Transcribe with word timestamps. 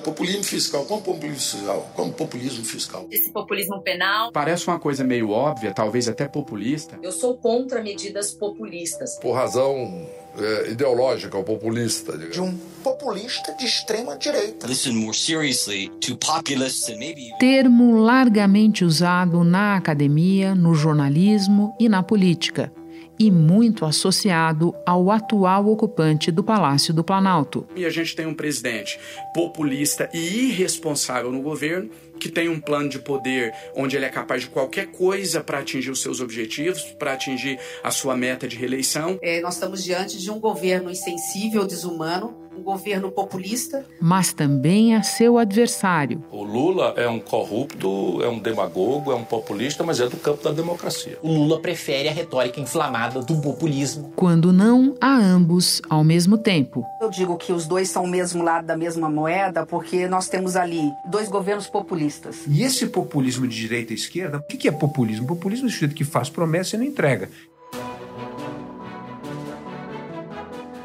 Populismo 0.00 0.44
fiscal, 0.44 0.84
como 0.84 1.02
populismo 1.02 1.38
fiscal? 1.38 1.92
Como 1.94 2.12
populismo 2.12 2.64
fiscal? 2.64 3.06
Esse 3.10 3.32
populismo 3.32 3.80
penal. 3.82 4.32
Parece 4.32 4.66
uma 4.66 4.78
coisa 4.78 5.04
meio 5.04 5.30
óbvia, 5.30 5.72
talvez 5.72 6.08
até 6.08 6.28
populista. 6.28 6.98
Eu 7.02 7.12
sou 7.12 7.36
contra 7.36 7.82
medidas 7.82 8.32
populistas. 8.32 9.18
Por 9.18 9.32
razão 9.32 10.06
é, 10.38 10.70
ideológica 10.70 11.36
ou 11.36 11.44
populista. 11.44 12.12
Digamos. 12.12 12.34
De 12.34 12.40
um 12.40 12.56
populista 12.82 13.52
de 13.54 13.64
extrema 13.64 14.16
direita. 14.16 14.66
Listen 14.66 14.92
more 14.92 15.16
seriously 15.16 15.88
to 16.00 16.16
populists 16.16 16.88
and 16.88 16.98
maybe. 16.98 17.30
Termo 17.38 17.98
largamente 18.00 18.84
usado 18.84 19.42
na 19.44 19.76
academia, 19.76 20.54
no 20.54 20.74
jornalismo 20.74 21.74
e 21.78 21.88
na 21.88 22.02
política 22.02 22.72
e 23.18 23.30
muito 23.30 23.84
associado 23.84 24.74
ao 24.86 25.10
atual 25.10 25.66
ocupante 25.68 26.30
do 26.30 26.42
Palácio 26.44 26.94
do 26.94 27.02
Planalto. 27.02 27.66
E 27.74 27.84
a 27.84 27.90
gente 27.90 28.14
tem 28.14 28.26
um 28.26 28.34
presidente 28.34 28.98
populista 29.34 30.08
e 30.12 30.50
irresponsável 30.50 31.32
no 31.32 31.42
governo 31.42 31.90
que 32.18 32.28
tem 32.28 32.48
um 32.48 32.60
plano 32.60 32.88
de 32.88 32.98
poder 32.98 33.54
onde 33.74 33.96
ele 33.96 34.04
é 34.04 34.08
capaz 34.08 34.42
de 34.42 34.48
qualquer 34.48 34.88
coisa 34.88 35.40
para 35.40 35.60
atingir 35.60 35.90
os 35.90 36.02
seus 36.02 36.20
objetivos, 36.20 36.82
para 36.98 37.12
atingir 37.12 37.58
a 37.82 37.90
sua 37.90 38.16
meta 38.16 38.48
de 38.48 38.56
reeleição. 38.56 39.18
É, 39.22 39.40
nós 39.40 39.54
estamos 39.54 39.84
diante 39.84 40.18
de 40.18 40.30
um 40.30 40.40
governo 40.40 40.90
insensível, 40.90 41.64
desumano, 41.64 42.47
um 42.58 42.62
governo 42.62 43.10
populista. 43.10 43.84
Mas 44.00 44.32
também 44.32 44.94
a 44.94 45.02
seu 45.02 45.38
adversário. 45.38 46.22
O 46.30 46.42
Lula 46.42 46.94
é 46.96 47.08
um 47.08 47.20
corrupto, 47.20 48.22
é 48.22 48.28
um 48.28 48.38
demagogo, 48.38 49.12
é 49.12 49.14
um 49.14 49.24
populista, 49.24 49.84
mas 49.84 50.00
é 50.00 50.08
do 50.08 50.16
campo 50.16 50.42
da 50.42 50.50
democracia. 50.50 51.18
O 51.22 51.32
Lula 51.32 51.60
prefere 51.60 52.08
a 52.08 52.12
retórica 52.12 52.60
inflamada 52.60 53.20
do 53.20 53.40
populismo. 53.40 54.12
Quando 54.16 54.52
não, 54.52 54.94
a 55.00 55.16
ambos 55.16 55.80
ao 55.88 56.02
mesmo 56.02 56.36
tempo. 56.36 56.84
Eu 57.00 57.10
digo 57.10 57.36
que 57.36 57.52
os 57.52 57.66
dois 57.66 57.88
são 57.88 58.04
o 58.04 58.08
mesmo 58.08 58.42
lado 58.42 58.66
da 58.66 58.76
mesma 58.76 59.08
moeda 59.08 59.64
porque 59.64 60.08
nós 60.08 60.28
temos 60.28 60.56
ali 60.56 60.90
dois 61.06 61.28
governos 61.28 61.68
populistas. 61.68 62.38
E 62.48 62.62
esse 62.62 62.86
populismo 62.86 63.46
de 63.46 63.56
direita 63.56 63.92
e 63.92 63.96
esquerda, 63.96 64.38
o 64.38 64.42
que 64.42 64.68
é 64.68 64.72
populismo? 64.72 65.26
Populismo 65.26 65.66
é 65.66 65.68
o 65.68 65.72
sujeito 65.72 65.94
que 65.94 66.04
faz 66.04 66.28
promessa 66.28 66.76
e 66.76 66.78
não 66.78 66.86
entrega. 66.86 67.30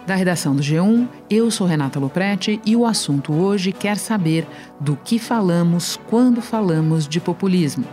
Da 0.05 0.15
redação 0.15 0.53
do 0.53 0.61
G1, 0.61 1.07
eu 1.29 1.49
sou 1.49 1.65
Renata 1.65 1.97
Loprete 1.97 2.59
e 2.65 2.75
o 2.75 2.85
assunto 2.85 3.31
hoje 3.31 3.71
quer 3.71 3.97
saber 3.97 4.45
do 4.77 4.97
que 4.97 5.17
falamos 5.17 5.97
quando 6.09 6.41
falamos 6.41 7.07
de 7.07 7.21
populismo. 7.21 7.85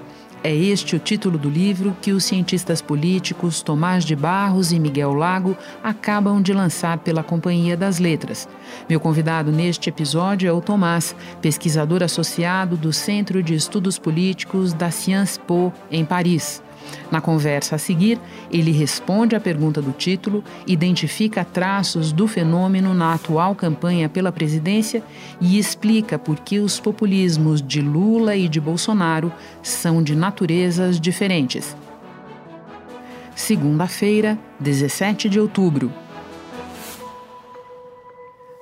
É 0.42 0.52
este 0.52 0.96
o 0.96 0.98
título 0.98 1.38
do 1.38 1.48
livro 1.48 1.96
que 2.02 2.12
os 2.12 2.24
cientistas 2.24 2.82
políticos 2.82 3.62
Tomás 3.62 4.04
de 4.04 4.16
Barros 4.16 4.72
e 4.72 4.80
Miguel 4.80 5.12
Lago 5.12 5.56
acabam 5.84 6.42
de 6.42 6.52
lançar 6.52 6.98
pela 6.98 7.22
Companhia 7.22 7.76
das 7.76 8.00
Letras. 8.00 8.48
Meu 8.88 8.98
convidado 8.98 9.52
neste 9.52 9.88
episódio 9.88 10.48
é 10.48 10.52
o 10.52 10.60
Tomás, 10.60 11.14
pesquisador 11.40 12.02
associado 12.02 12.76
do 12.76 12.92
Centro 12.92 13.40
de 13.40 13.54
Estudos 13.54 13.98
Políticos 13.98 14.72
da 14.72 14.90
Sciences 14.90 15.38
Po, 15.38 15.72
em 15.90 16.04
Paris. 16.04 16.60
Na 17.10 17.20
conversa 17.20 17.76
a 17.76 17.78
seguir, 17.78 18.20
ele 18.50 18.70
responde 18.70 19.34
à 19.34 19.40
pergunta 19.40 19.82
do 19.82 19.92
título, 19.92 20.44
identifica 20.66 21.44
traços 21.44 22.12
do 22.12 22.28
fenômeno 22.28 22.94
na 22.94 23.14
atual 23.14 23.54
campanha 23.54 24.08
pela 24.08 24.30
presidência 24.30 25.02
e 25.40 25.58
explica 25.58 26.18
por 26.18 26.38
que 26.40 26.60
os 26.60 26.78
populismos 26.78 27.60
de 27.60 27.80
Lula 27.80 28.36
e 28.36 28.48
de 28.48 28.60
Bolsonaro 28.60 29.32
são 29.62 30.02
de 30.02 30.14
naturezas 30.14 31.00
diferentes. 31.00 31.76
Segunda-feira, 33.34 34.38
17 34.60 35.28
de 35.28 35.40
outubro. 35.40 35.90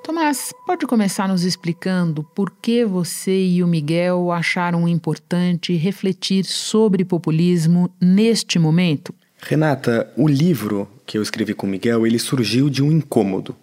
Tomás, 0.09 0.55
pode 0.65 0.87
começar 0.87 1.29
nos 1.29 1.45
explicando 1.45 2.25
por 2.35 2.51
que 2.63 2.83
você 2.83 3.45
e 3.45 3.63
o 3.63 3.67
Miguel 3.67 4.33
acharam 4.33 4.89
importante 4.89 5.77
refletir 5.77 6.47
sobre 6.47 7.05
populismo 7.05 7.95
neste 8.01 8.59
momento? 8.59 9.15
Renata, 9.39 10.11
o 10.17 10.27
livro 10.27 10.89
que 11.05 11.19
eu 11.19 11.23
escrevi 11.23 11.53
com 11.53 11.67
o 11.67 11.71
Miguel, 11.71 12.07
ele 12.07 12.19
surgiu 12.19 12.71
de 12.71 12.83
um 12.83 12.91
incômodo. 12.91 13.55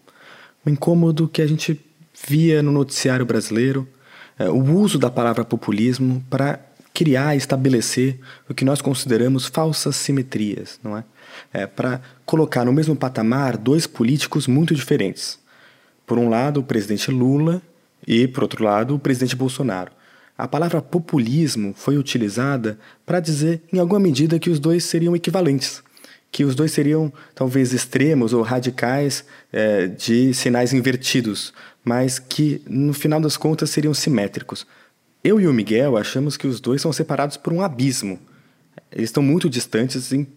Um 0.64 0.70
incômodo 0.70 1.28
que 1.28 1.42
a 1.42 1.48
gente 1.48 1.84
via 2.28 2.62
no 2.62 2.72
noticiário 2.72 3.26
brasileiro, 3.26 3.88
é, 4.38 4.48
o 4.48 4.62
uso 4.62 5.00
da 5.00 5.10
palavra 5.10 5.44
populismo 5.44 6.24
para 6.30 6.60
criar 6.94 7.36
estabelecer 7.36 8.20
o 8.48 8.54
que 8.54 8.64
nós 8.64 8.84
consideramos 8.84 9.48
falsas 9.48 9.96
simetrias, 9.96 10.80
não 10.84 10.96
é? 10.96 11.04
é 11.52 11.66
para 11.66 12.02
colocar 12.24 12.64
no 12.64 12.72
mesmo 12.72 12.96
patamar 12.96 13.58
dois 13.58 13.88
políticos 13.88 14.46
muito 14.46 14.76
diferentes 14.76 15.44
por 16.06 16.18
um 16.18 16.30
lado, 16.30 16.60
o 16.60 16.64
presidente 16.64 17.12
Lula 17.12 17.62
e, 18.08 18.28
por 18.28 18.44
outro 18.44 18.64
lado, 18.64 18.96
o 18.96 19.00
presidente 19.00 19.36
Bolsonaro. 19.36 19.92
A 20.38 20.48
palavra 20.48 20.82
populismo 20.82 21.74
foi 21.76 21.98
utilizada 21.98 22.78
para 23.06 23.20
dizer, 23.20 23.62
em 23.72 23.80
alguma 23.80 24.00
medida, 24.00 24.38
que 24.38 24.50
os 24.50 24.60
dois 24.60 24.84
seriam 24.84 25.16
equivalentes, 25.16 25.82
que 26.32 26.44
os 26.44 26.54
dois 26.54 26.72
seriam 26.72 27.12
talvez 27.34 27.72
extremos 27.72 28.34
ou 28.34 28.42
radicais 28.42 29.24
é, 29.54 29.88
de 29.88 30.34
sinais 30.34 30.74
invertidos, 30.74 31.54
mas 31.84 32.20
que, 32.20 32.62
no 32.68 32.94
final 32.94 33.22
das 33.22 33.38
contas, 33.38 33.70
seriam 33.70 33.94
simétricos. 33.94 34.68
Eu 35.24 35.40
e 35.40 35.48
o 35.48 35.54
Miguel 35.54 35.98
achamos 35.98 36.36
que 36.36 36.46
os 36.46 36.60
dois 36.60 36.82
são 36.82 36.92
separados 36.92 37.38
por 37.38 37.54
um 37.54 37.62
abismo. 37.62 38.20
Eles 38.92 39.10
estão 39.10 39.24
muito 39.24 39.50
distantes 39.50 40.12
em, 40.12 40.28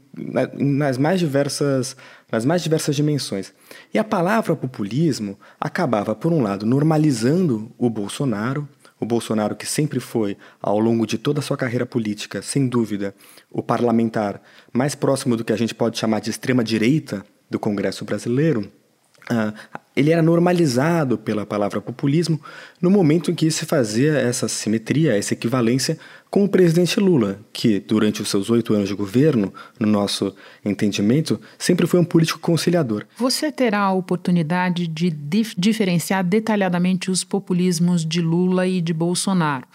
nas 0.55 0.97
mais 0.97 1.19
diversas 1.19 1.97
nas 2.31 2.45
mais 2.45 2.63
diversas 2.63 2.95
dimensões. 2.95 3.53
E 3.93 3.99
a 3.99 4.05
palavra 4.05 4.55
populismo 4.55 5.39
acabava, 5.61 6.15
por 6.15 6.33
um 6.33 6.43
lado, 6.43 6.67
normalizando 6.67 7.73
o 7.79 7.89
Bolsonaro, 7.89 8.69
o 9.01 9.07
Bolsonaro 9.07 9.55
que 9.55 9.67
sempre 9.67 10.01
foi, 10.01 10.37
ao 10.61 10.79
longo 10.79 11.07
de 11.07 11.17
toda 11.17 11.41
a 11.41 11.43
sua 11.43 11.57
carreira 11.57 11.87
política, 11.87 12.43
sem 12.43 12.69
dúvida, 12.69 13.15
o 13.51 13.63
parlamentar 13.63 14.43
mais 14.73 14.95
próximo 14.95 15.37
do 15.37 15.45
que 15.45 15.53
a 15.53 15.57
gente 15.57 15.75
pode 15.75 15.99
chamar 15.99 16.21
de 16.21 16.31
extrema-direita 16.31 17.25
do 17.49 17.59
Congresso 17.59 18.05
brasileiro, 18.05 18.71
Uh, 19.31 19.53
ele 19.99 20.13
era 20.13 20.23
normalizado 20.23 21.19
pela 21.19 21.45
palavra 21.45 21.81
populismo 21.81 22.41
no 22.81 22.89
momento 22.89 23.33
em 23.33 23.35
que 23.35 23.51
se 23.51 23.67
fazia 23.67 24.13
essa 24.13 24.47
simetria, 24.47 25.19
essa 25.19 25.35
equivalência 25.35 25.99
com 26.31 26.45
o 26.45 26.49
presidente 26.49 27.01
Lula, 27.01 27.41
que 27.53 27.81
durante 27.81 28.23
os 28.23 28.29
seus 28.29 28.49
oito 28.49 28.75
anos 28.75 28.89
de 28.89 28.95
governo, 28.95 29.53
no 29.81 29.89
nosso 29.89 30.35
entendimento, 30.65 31.41
sempre 31.59 31.87
foi 31.87 31.99
um 31.99 32.05
político 32.05 32.39
conciliador. 32.39 33.05
Você 33.17 33.51
terá 33.51 33.81
a 33.81 33.93
oportunidade 33.93 34.87
de 34.87 35.11
dif 35.11 35.55
diferenciar 35.59 36.23
detalhadamente 36.23 37.11
os 37.11 37.25
populismos 37.25 38.05
de 38.05 38.21
Lula 38.21 38.67
e 38.69 38.81
de 38.81 38.93
Bolsonaro. 38.93 39.67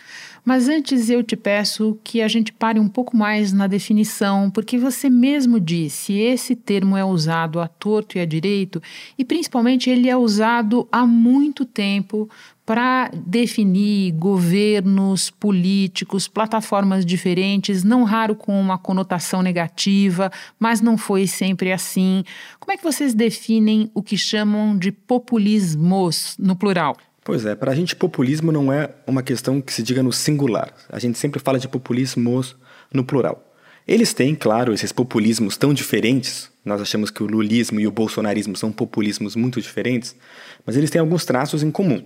Mas 0.46 0.68
antes 0.68 1.10
eu 1.10 1.24
te 1.24 1.38
peço 1.38 1.98
que 2.04 2.22
a 2.22 2.28
gente 2.28 2.52
pare 2.52 2.78
um 2.78 2.90
pouco 2.90 3.16
mais 3.16 3.54
na 3.54 3.66
definição, 3.66 4.52
porque 4.52 4.78
você 4.78 5.10
mesmo 5.10 5.58
disse, 5.58 6.14
esse 6.14 6.54
termo 6.54 6.98
é 6.98 7.06
usado 7.06 7.62
a 7.62 7.68
torto 7.68 8.18
e 8.18 8.22
a 8.22 8.26
direito, 8.26 8.82
e 9.18 9.24
principalmente 9.24 9.90
ele 9.90 10.10
é 10.10 10.18
usado 10.18 10.86
há 10.92 11.06
muito 11.06 11.64
tempo 11.64 12.30
para 12.66 13.10
definir 13.26 14.12
governos, 14.14 15.30
políticos, 15.30 16.28
plataformas 16.28 17.06
diferentes, 17.06 17.84
não 17.84 18.04
raro 18.04 18.36
com 18.36 18.60
uma 18.60 18.78
conotação 18.78 19.42
negativa, 19.42 20.30
mas 20.60 20.82
não 20.82 20.98
foi 20.98 21.26
sempre 21.26 21.72
assim. 21.72 22.24
Como 22.60 22.74
é 22.74 22.78
que 22.78 22.84
vocês 22.84 23.14
definem 23.14 23.90
o 23.94 24.04
que 24.04 24.18
chamam 24.18 24.78
de 24.78 24.92
populismos 24.92 26.36
no 26.38 26.56
plural? 26.56 26.98
Pois 27.24 27.46
é, 27.46 27.56
para 27.56 27.72
a 27.72 27.76
gente 27.76 27.96
populismo 27.96 28.52
não 28.52 28.72
é 28.72 28.90
uma 29.08 29.24
questão 29.24 29.62
que 29.62 29.74
se 29.74 29.82
diga 29.82 30.04
no 30.04 30.12
singular. 30.12 30.74
A 30.90 31.00
gente 31.00 31.18
sempre 31.18 31.40
fala 31.40 31.58
de 31.58 31.70
populismos 31.70 32.56
no 32.94 33.04
plural. 33.04 33.54
Eles 33.88 34.14
têm, 34.14 34.36
claro, 34.36 34.74
esses 34.74 34.92
populismos 34.92 35.56
tão 35.56 35.74
diferentes. 35.74 36.50
Nós 36.66 36.82
achamos 36.82 37.10
que 37.10 37.24
o 37.24 37.26
lulismo 37.26 37.80
e 37.80 37.88
o 37.88 37.92
bolsonarismo 37.92 38.58
são 38.58 38.72
populismos 38.72 39.36
muito 39.36 39.62
diferentes, 39.62 40.16
mas 40.66 40.76
eles 40.76 40.90
têm 40.90 41.00
alguns 41.00 41.24
traços 41.24 41.64
em 41.64 41.72
comum. 41.72 42.04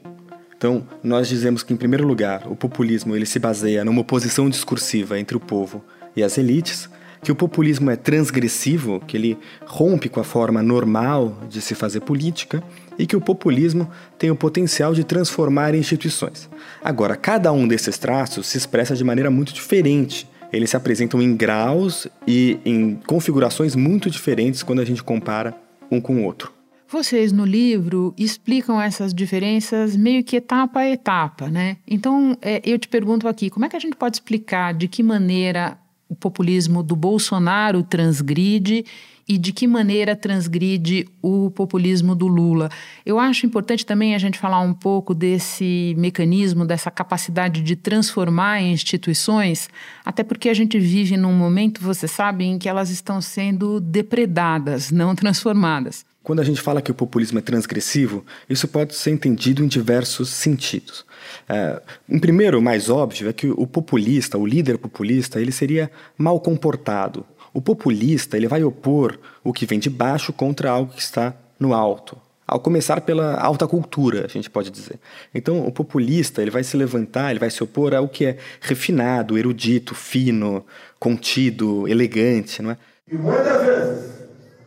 Então, 0.55 0.87
nós 1.03 1.27
dizemos 1.27 1.61
que, 1.61 1.73
em 1.73 1.77
primeiro 1.77 2.05
lugar, 2.05 2.47
o 2.47 2.55
populismo 2.55 3.15
ele 3.15 3.27
se 3.27 3.37
baseia 3.37 3.85
numa 3.85 4.01
oposição 4.01 4.49
discursiva 4.49 5.19
entre 5.19 5.37
o 5.37 5.39
povo 5.39 5.83
e 6.15 6.23
as 6.23 6.37
elites, 6.37 6.89
que 7.21 7.31
o 7.31 7.35
populismo 7.35 7.91
é 7.91 7.95
transgressivo, 7.95 8.99
que 9.05 9.17
ele 9.17 9.37
rompe 9.65 10.09
com 10.09 10.19
a 10.19 10.23
forma 10.23 10.63
normal 10.63 11.41
de 11.49 11.61
se 11.61 11.75
fazer 11.75 12.01
política 12.01 12.63
e 12.97 13.05
que 13.05 13.15
o 13.15 13.21
populismo 13.21 13.89
tem 14.17 14.31
o 14.31 14.35
potencial 14.35 14.93
de 14.93 15.03
transformar 15.03 15.75
instituições. 15.75 16.49
Agora, 16.83 17.15
cada 17.15 17.51
um 17.51 17.67
desses 17.67 17.97
traços 17.97 18.47
se 18.47 18.57
expressa 18.57 18.95
de 18.95 19.03
maneira 19.03 19.29
muito 19.29 19.53
diferente. 19.53 20.27
Eles 20.51 20.69
se 20.69 20.77
apresentam 20.77 21.21
em 21.21 21.35
graus 21.35 22.07
e 22.25 22.59
em 22.63 22.95
configurações 23.05 23.75
muito 23.75 24.09
diferentes 24.09 24.63
quando 24.63 24.79
a 24.79 24.85
gente 24.85 25.03
compara 25.03 25.53
um 25.91 25.99
com 25.99 26.17
o 26.17 26.23
outro. 26.23 26.57
Vocês 26.89 27.33
no 27.33 27.45
livro 27.45 28.13
explicam 28.17 28.81
essas 28.81 29.13
diferenças 29.13 29.93
meio 29.95 30.23
que 30.23 30.37
etapa 30.37 30.79
a 30.79 30.89
etapa, 30.89 31.49
né? 31.49 31.75
Então, 31.85 32.37
é, 32.41 32.61
eu 32.63 32.79
te 32.79 32.87
pergunto 32.87 33.27
aqui, 33.27 33.49
como 33.49 33.65
é 33.65 33.69
que 33.69 33.75
a 33.75 33.79
gente 33.79 33.97
pode 33.97 34.15
explicar 34.15 34.73
de 34.73 34.87
que 34.87 35.03
maneira 35.03 35.77
o 36.09 36.15
populismo 36.15 36.81
do 36.81 36.95
Bolsonaro 36.95 37.83
transgride 37.83 38.85
e 39.27 39.37
de 39.37 39.51
que 39.51 39.67
maneira 39.67 40.15
transgride 40.15 41.05
o 41.21 41.51
populismo 41.51 42.15
do 42.15 42.27
Lula. 42.27 42.69
Eu 43.05 43.19
acho 43.19 43.45
importante 43.45 43.85
também 43.85 44.15
a 44.15 44.17
gente 44.17 44.39
falar 44.39 44.61
um 44.61 44.73
pouco 44.73 45.13
desse 45.13 45.93
mecanismo, 45.97 46.65
dessa 46.65 46.89
capacidade 46.89 47.61
de 47.61 47.75
transformar 47.75 48.61
instituições, 48.61 49.69
até 50.05 50.23
porque 50.23 50.47
a 50.47 50.53
gente 50.53 50.79
vive 50.79 51.17
num 51.17 51.33
momento, 51.33 51.81
você 51.81 52.07
sabe, 52.07 52.45
em 52.45 52.57
que 52.57 52.69
elas 52.69 52.89
estão 52.89 53.19
sendo 53.19 53.81
depredadas, 53.81 54.91
não 54.91 55.13
transformadas. 55.13 56.05
Quando 56.27 56.41
a 56.41 56.43
gente 56.43 56.59
fala 56.59 56.81
que 56.81 56.91
o 56.91 56.93
populismo 56.93 57.39
é 57.39 57.41
transgressivo, 57.41 58.25
isso 58.49 58.67
pode 58.67 58.93
ser 58.93 59.11
entendido 59.11 59.63
em 59.63 59.67
diversos 59.69 60.27
sentidos. 60.27 61.05
É, 61.47 61.81
um 62.09 62.19
primeiro, 62.19 62.61
mais 62.61 62.89
óbvio, 62.89 63.29
é 63.29 63.31
que 63.31 63.49
o 63.49 63.65
populista, 63.65 64.37
o 64.37 64.45
líder 64.45 64.77
populista, 64.77 65.39
ele 65.39 65.53
seria 65.53 65.89
mal 66.17 66.37
comportado, 66.41 67.25
o 67.53 67.61
populista 67.61 68.35
ele 68.35 68.45
vai 68.45 68.61
opor 68.61 69.17
o 69.41 69.53
que 69.53 69.65
vem 69.65 69.79
de 69.79 69.89
baixo 69.89 70.33
contra 70.33 70.69
algo 70.69 70.91
que 70.91 70.99
está 71.01 71.33
no 71.57 71.73
alto. 71.73 72.17
Ao 72.45 72.59
começar 72.59 72.99
pela 72.99 73.39
alta 73.39 73.65
cultura, 73.65 74.25
a 74.25 74.27
gente 74.27 74.49
pode 74.49 74.69
dizer. 74.69 74.99
Então, 75.33 75.65
o 75.65 75.71
populista 75.71 76.41
ele 76.41 76.51
vai 76.51 76.61
se 76.65 76.75
levantar, 76.75 77.31
ele 77.31 77.39
vai 77.39 77.49
se 77.49 77.63
opor 77.63 77.95
ao 77.95 78.09
que 78.09 78.25
é 78.25 78.37
refinado, 78.59 79.37
erudito, 79.37 79.95
fino, 79.95 80.65
contido, 80.99 81.87
elegante, 81.87 82.61
não 82.61 82.71
é? 82.71 82.77
E 83.09 83.15
muitas 83.15 83.61
vezes, 83.65 84.17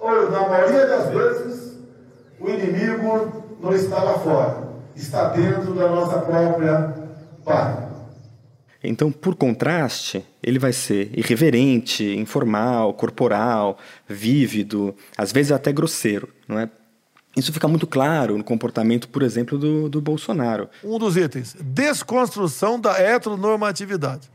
ou 0.01 0.31
na 0.31 0.49
maioria 0.49 0.87
das 0.87 1.10
o 2.51 2.55
inimigo 2.55 3.57
não 3.61 3.75
está 3.75 4.03
lá 4.03 4.19
fora, 4.19 4.69
está 4.97 5.29
dentro 5.31 5.75
da 5.75 5.89
nossa 5.89 6.19
própria 6.19 6.95
pátria. 7.45 7.91
Então, 8.83 9.13
por 9.13 9.35
contraste, 9.35 10.25
ele 10.43 10.59
vai 10.59 10.73
ser 10.73 11.11
irreverente, 11.13 12.05
informal, 12.17 12.95
corporal, 12.95 13.79
vívido, 14.09 14.95
às 15.19 15.33
vezes 15.33 15.53
até 15.53 15.71
grosseiro, 15.71 16.29
não 16.49 16.59
é? 16.59 16.71
Isso 17.37 17.53
fica 17.53 17.69
muito 17.69 17.87
claro 17.87 18.37
no 18.37 18.43
comportamento, 18.43 19.09
por 19.09 19.23
exemplo, 19.23 19.57
do, 19.57 19.89
do 19.89 20.01
Bolsonaro. 20.01 20.69
Um 20.83 20.99
dos 20.99 21.17
itens, 21.17 21.55
desconstrução 21.61 22.81
da 22.81 22.99
heteronormatividade. 22.99 24.29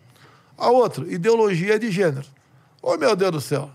A 0.58 0.70
outra, 0.70 1.06
ideologia 1.12 1.78
de 1.78 1.92
gênero. 1.92 2.28
Oh, 2.82 2.96
meu 2.96 3.16
Deus 3.16 3.32
do 3.32 3.42
céu. 3.42 3.70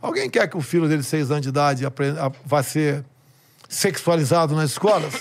Alguém 0.00 0.30
quer 0.30 0.46
que 0.48 0.56
o 0.56 0.60
filho 0.60 0.88
dele 0.88 1.02
de 1.02 1.06
seis 1.06 1.30
anos 1.30 1.42
de 1.42 1.48
idade 1.48 1.84
aprenda, 1.84 2.32
vá 2.44 2.62
ser 2.62 3.04
sexualizado 3.68 4.54
nas 4.54 4.70
escolas? 4.70 5.20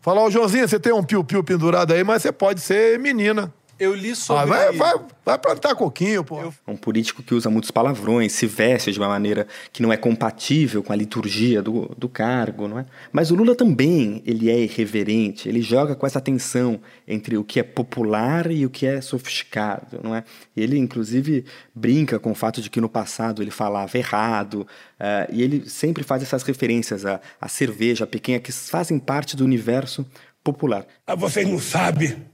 Falar, 0.00 0.24
ô 0.24 0.30
Joãozinho, 0.30 0.66
você 0.66 0.80
tem 0.80 0.92
um 0.92 1.04
piu-piu 1.04 1.44
pendurado 1.44 1.92
aí, 1.92 2.02
mas 2.02 2.22
você 2.22 2.32
pode 2.32 2.60
ser 2.60 2.98
menina. 2.98 3.52
Eu 3.78 3.94
li 3.94 4.14
sobre. 4.14 4.42
Ah, 4.42 4.46
vai, 4.46 4.72
vai, 4.72 4.94
vai 5.24 5.38
plantar 5.38 5.74
coquinho, 5.74 6.22
pô. 6.22 6.40
É 6.40 6.70
um 6.70 6.76
político 6.76 7.22
que 7.22 7.34
usa 7.34 7.50
muitos 7.50 7.70
palavrões, 7.70 8.32
se 8.32 8.46
veste 8.46 8.92
de 8.92 8.98
uma 8.98 9.08
maneira 9.08 9.46
que 9.72 9.82
não 9.82 9.92
é 9.92 9.96
compatível 9.96 10.82
com 10.82 10.92
a 10.92 10.96
liturgia 10.96 11.62
do, 11.62 11.90
do 11.96 12.08
cargo, 12.08 12.68
não 12.68 12.78
é? 12.78 12.86
Mas 13.10 13.30
o 13.30 13.34
Lula 13.34 13.54
também, 13.54 14.22
ele 14.26 14.50
é 14.50 14.58
irreverente, 14.60 15.48
ele 15.48 15.62
joga 15.62 15.94
com 15.94 16.06
essa 16.06 16.20
tensão 16.20 16.80
entre 17.06 17.36
o 17.36 17.44
que 17.44 17.60
é 17.60 17.62
popular 17.62 18.50
e 18.50 18.64
o 18.64 18.70
que 18.70 18.86
é 18.86 19.00
sofisticado, 19.00 20.00
não 20.02 20.14
é? 20.14 20.24
Ele, 20.56 20.78
inclusive, 20.78 21.44
brinca 21.74 22.18
com 22.18 22.30
o 22.30 22.34
fato 22.34 22.60
de 22.60 22.70
que 22.70 22.80
no 22.80 22.88
passado 22.88 23.42
ele 23.42 23.50
falava 23.50 23.96
errado, 23.96 24.66
uh, 25.00 25.32
e 25.32 25.42
ele 25.42 25.68
sempre 25.68 26.04
faz 26.04 26.22
essas 26.22 26.42
referências 26.42 27.04
à, 27.04 27.20
à 27.40 27.48
cerveja 27.48 28.06
pequena 28.06 28.38
que 28.38 28.52
fazem 28.52 28.98
parte 28.98 29.36
do 29.36 29.44
universo 29.44 30.06
popular. 30.42 30.86
Ah, 31.06 31.14
vocês 31.14 31.46
não 31.46 31.58
sabem 31.58 32.31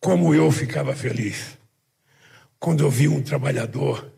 como 0.00 0.34
eu 0.34 0.50
ficava 0.50 0.94
feliz 0.94 1.58
quando 2.58 2.84
eu 2.84 2.90
vi 2.90 3.08
um 3.08 3.22
trabalhador 3.22 4.10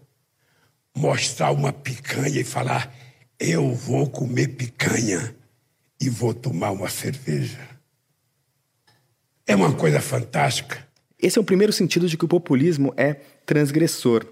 mostrar 0.95 1.51
uma 1.53 1.73
picanha 1.73 2.41
e 2.41 2.45
falar: 2.45 2.95
Eu 3.39 3.73
vou 3.75 4.09
comer 4.09 4.49
picanha 4.49 5.35
e 6.01 6.09
vou 6.09 6.33
tomar 6.35 6.71
uma 6.71 6.89
cerveja. 6.89 7.59
É 9.47 9.55
uma 9.55 9.73
coisa 9.73 10.01
fantástica. 10.01 10.87
Esse 11.19 11.39
é 11.39 11.41
o 11.41 11.45
primeiro 11.45 11.73
sentido 11.73 12.09
de 12.09 12.17
que 12.17 12.25
o 12.25 12.29
populismo 12.29 12.93
é 12.97 13.15
transgressor. 13.47 14.27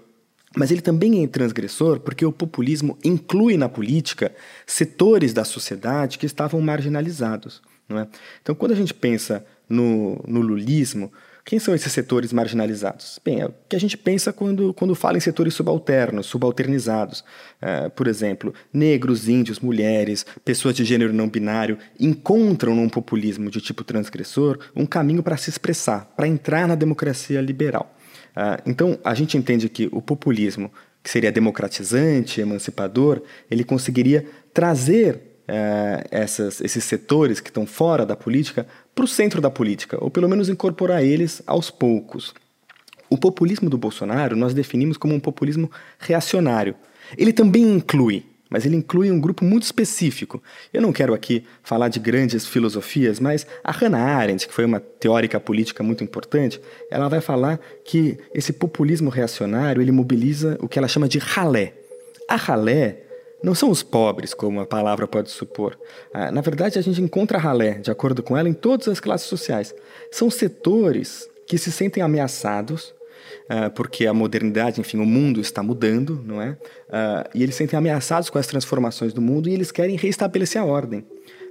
Mas 0.53 0.69
ele 0.69 0.81
também 0.81 1.23
é 1.23 1.27
transgressor 1.27 2.01
porque 2.01 2.25
o 2.25 2.31
populismo 2.31 2.97
inclui 3.03 3.55
na 3.55 3.69
política 3.69 4.35
setores 4.65 5.33
da 5.33 5.45
sociedade 5.45 6.17
que 6.17 6.25
estavam 6.25 6.59
marginalizados. 6.59 7.61
Não 7.87 7.99
é? 7.99 8.07
Então, 8.41 8.53
quando 8.53 8.73
a 8.73 8.75
gente 8.75 8.93
pensa 8.93 9.45
no, 9.69 10.21
no 10.27 10.41
lulismo, 10.41 11.11
quem 11.43 11.59
são 11.59 11.73
esses 11.73 11.91
setores 11.91 12.31
marginalizados? 12.31 13.19
Bem, 13.23 13.41
é 13.41 13.45
o 13.45 13.53
que 13.67 13.75
a 13.75 13.79
gente 13.79 13.97
pensa 13.97 14.31
quando, 14.31 14.73
quando 14.73 14.93
fala 14.93 15.17
em 15.17 15.21
setores 15.21 15.53
subalternos, 15.53 16.27
subalternizados. 16.27 17.23
Uh, 17.61 17.89
por 17.91 18.07
exemplo, 18.07 18.53
negros, 18.71 19.27
índios, 19.27 19.59
mulheres, 19.59 20.25
pessoas 20.45 20.75
de 20.75 20.85
gênero 20.85 21.13
não 21.13 21.27
binário 21.27 21.77
encontram 21.99 22.75
num 22.75 22.89
populismo 22.89 23.49
de 23.49 23.59
tipo 23.59 23.83
transgressor 23.83 24.59
um 24.75 24.85
caminho 24.85 25.23
para 25.23 25.37
se 25.37 25.49
expressar, 25.49 26.11
para 26.15 26.27
entrar 26.27 26.67
na 26.67 26.75
democracia 26.75 27.41
liberal. 27.41 27.95
Uh, 28.31 28.61
então, 28.65 28.99
a 29.03 29.13
gente 29.13 29.37
entende 29.37 29.67
que 29.67 29.89
o 29.91 30.01
populismo, 30.01 30.71
que 31.03 31.09
seria 31.09 31.31
democratizante, 31.31 32.39
emancipador, 32.39 33.21
ele 33.49 33.63
conseguiria 33.63 34.25
trazer 34.53 35.31
é, 35.47 36.05
essas, 36.11 36.61
esses 36.61 36.83
setores 36.83 37.41
que 37.41 37.49
estão 37.49 37.65
fora 37.65 38.05
da 38.05 38.15
política 38.15 38.65
para 38.93 39.05
o 39.05 39.07
centro 39.07 39.41
da 39.41 39.49
política, 39.49 39.97
ou 40.01 40.09
pelo 40.09 40.29
menos 40.29 40.49
incorporar 40.49 41.03
eles 41.03 41.41
aos 41.45 41.71
poucos. 41.71 42.33
O 43.09 43.17
populismo 43.17 43.69
do 43.69 43.77
Bolsonaro 43.77 44.35
nós 44.35 44.53
definimos 44.53 44.97
como 44.97 45.13
um 45.13 45.19
populismo 45.19 45.69
reacionário. 45.99 46.75
Ele 47.17 47.33
também 47.33 47.63
inclui, 47.63 48.25
mas 48.49 48.65
ele 48.65 48.75
inclui 48.75 49.11
um 49.11 49.19
grupo 49.19 49.43
muito 49.43 49.63
específico. 49.63 50.41
Eu 50.73 50.81
não 50.81 50.93
quero 50.93 51.13
aqui 51.13 51.43
falar 51.63 51.89
de 51.89 51.99
grandes 51.99 52.45
filosofias, 52.45 53.19
mas 53.19 53.45
a 53.63 53.71
Hannah 53.71 54.15
Arendt, 54.15 54.47
que 54.47 54.53
foi 54.53 54.65
uma 54.65 54.79
teórica 54.79 55.39
política 55.39 55.83
muito 55.83 56.03
importante, 56.03 56.61
ela 56.89 57.07
vai 57.09 57.21
falar 57.21 57.59
que 57.83 58.17
esse 58.33 58.53
populismo 58.53 59.09
reacionário 59.09 59.81
ele 59.81 59.91
mobiliza 59.91 60.57
o 60.61 60.67
que 60.67 60.77
ela 60.79 60.87
chama 60.87 61.07
de 61.07 61.17
ralé. 61.17 61.73
A 62.27 62.35
ralé 62.35 63.10
não 63.43 63.55
são 63.55 63.69
os 63.69 63.81
pobres, 63.81 64.33
como 64.33 64.59
a 64.59 64.65
palavra 64.65 65.07
pode 65.07 65.31
supor. 65.31 65.77
Ah, 66.13 66.31
na 66.31 66.41
verdade, 66.41 66.77
a 66.77 66.81
gente 66.81 67.01
encontra 67.01 67.37
ralé, 67.37 67.79
de 67.79 67.89
acordo 67.89 68.21
com 68.21 68.37
ela, 68.37 68.47
em 68.47 68.53
todas 68.53 68.87
as 68.87 68.99
classes 68.99 69.27
sociais. 69.27 69.73
São 70.11 70.29
setores 70.29 71.29
que 71.47 71.57
se 71.57 71.71
sentem 71.71 72.03
ameaçados, 72.03 72.93
ah, 73.49 73.69
porque 73.69 74.05
a 74.05 74.13
modernidade, 74.13 74.79
enfim, 74.79 74.97
o 74.97 75.05
mundo 75.05 75.41
está 75.41 75.63
mudando, 75.63 76.21
não 76.25 76.41
é? 76.41 76.57
Ah, 76.89 77.29
e 77.33 77.41
eles 77.41 77.55
se 77.55 77.59
sentem 77.59 77.77
ameaçados 77.77 78.29
com 78.29 78.37
as 78.37 78.47
transformações 78.47 79.13
do 79.13 79.21
mundo 79.21 79.49
e 79.49 79.53
eles 79.53 79.71
querem 79.71 79.95
reestabelecer 79.95 80.61
a 80.61 80.65
ordem. 80.65 81.05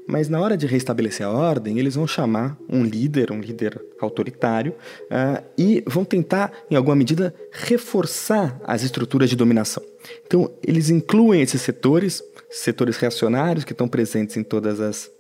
Mas 0.07 0.29
na 0.29 0.41
hora 0.41 0.57
de 0.57 0.67
restabelecer 0.67 1.27
a 1.27 1.31
ordem, 1.31 1.79
eles 1.79 1.95
vão 1.95 2.07
chamar 2.07 2.57
um 2.69 2.83
líder, 2.85 3.31
um 3.31 3.41
líder 3.41 3.81
autoritário, 4.01 4.73
uh, 5.05 5.45
e 5.57 5.83
vão 5.87 6.05
tentar, 6.05 6.53
em 6.71 6.75
alguma 6.75 6.97
medida, 6.97 7.35
reforçar 7.53 8.61
as 8.65 8.83
estruturas 8.83 9.31
de 9.31 9.37
dominação. 9.37 9.83
Então, 10.27 10.51
eles 10.67 10.91
incluem 10.91 11.43
esses 11.43 11.63
setores, 11.63 12.23
setores 12.51 12.97
reacionários 12.97 13.65
que 13.65 13.73
estão 13.73 13.87
presentes 13.87 14.37
em 14.37 14.43
todas 14.43 14.81
as 14.81 15.11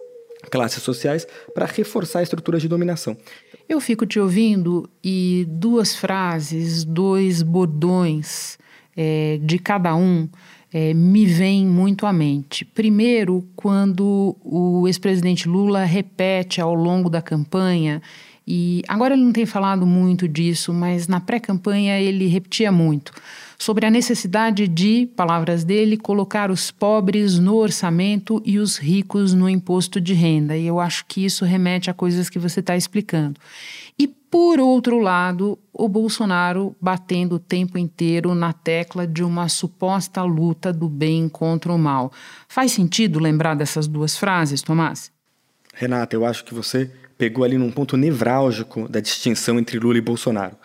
classes 0.50 0.82
sociais, 0.82 1.26
para 1.54 1.66
reforçar 1.66 2.20
a 2.20 2.22
estrutura 2.22 2.58
de 2.58 2.66
dominação. 2.66 3.16
Eu 3.68 3.80
fico 3.80 4.06
te 4.06 4.18
ouvindo 4.18 4.88
e 5.04 5.46
duas 5.48 5.94
frases, 5.94 6.82
dois 6.82 7.42
bordões 7.42 8.58
é, 8.96 9.38
de 9.42 9.58
cada 9.58 9.94
um 9.94 10.28
é, 10.72 10.94
me 10.94 11.26
vem 11.26 11.66
muito 11.66 12.06
à 12.06 12.12
mente. 12.12 12.64
Primeiro, 12.64 13.46
quando 13.56 14.36
o 14.44 14.86
ex-presidente 14.86 15.48
Lula 15.48 15.84
repete 15.84 16.60
ao 16.60 16.74
longo 16.74 17.10
da 17.10 17.20
campanha, 17.20 18.00
e 18.46 18.82
agora 18.88 19.14
ele 19.14 19.22
não 19.22 19.32
tem 19.32 19.46
falado 19.46 19.86
muito 19.86 20.26
disso, 20.26 20.72
mas 20.72 21.06
na 21.06 21.20
pré-campanha 21.20 22.00
ele 22.00 22.26
repetia 22.26 22.72
muito 22.72 23.12
sobre 23.60 23.84
a 23.84 23.90
necessidade 23.90 24.66
de, 24.66 25.06
palavras 25.14 25.64
dele, 25.64 25.98
colocar 25.98 26.50
os 26.50 26.70
pobres 26.70 27.38
no 27.38 27.56
orçamento 27.56 28.42
e 28.42 28.58
os 28.58 28.78
ricos 28.78 29.34
no 29.34 29.50
imposto 29.50 30.00
de 30.00 30.14
renda. 30.14 30.56
E 30.56 30.66
eu 30.66 30.80
acho 30.80 31.04
que 31.04 31.26
isso 31.26 31.44
remete 31.44 31.90
a 31.90 31.94
coisas 31.94 32.30
que 32.30 32.38
você 32.38 32.60
está 32.60 32.74
explicando. 32.74 33.38
E, 33.98 34.10
por 34.30 34.60
outro 34.60 35.00
lado, 35.00 35.58
o 35.72 35.88
Bolsonaro 35.88 36.76
batendo 36.80 37.34
o 37.34 37.38
tempo 37.40 37.76
inteiro 37.76 38.32
na 38.34 38.52
tecla 38.52 39.04
de 39.04 39.24
uma 39.24 39.48
suposta 39.48 40.22
luta 40.22 40.72
do 40.72 40.88
bem 40.88 41.28
contra 41.28 41.72
o 41.72 41.78
mal. 41.78 42.12
Faz 42.46 42.70
sentido 42.70 43.18
lembrar 43.18 43.54
dessas 43.56 43.88
duas 43.88 44.16
frases, 44.16 44.62
Tomás? 44.62 45.10
Renata, 45.74 46.14
eu 46.14 46.24
acho 46.24 46.44
que 46.44 46.54
você 46.54 46.90
pegou 47.18 47.44
ali 47.44 47.58
num 47.58 47.72
ponto 47.72 47.96
nevrálgico 47.96 48.88
da 48.88 49.00
distinção 49.00 49.58
entre 49.58 49.78
Lula 49.78 49.98
e 49.98 50.00
Bolsonaro. 50.00 50.56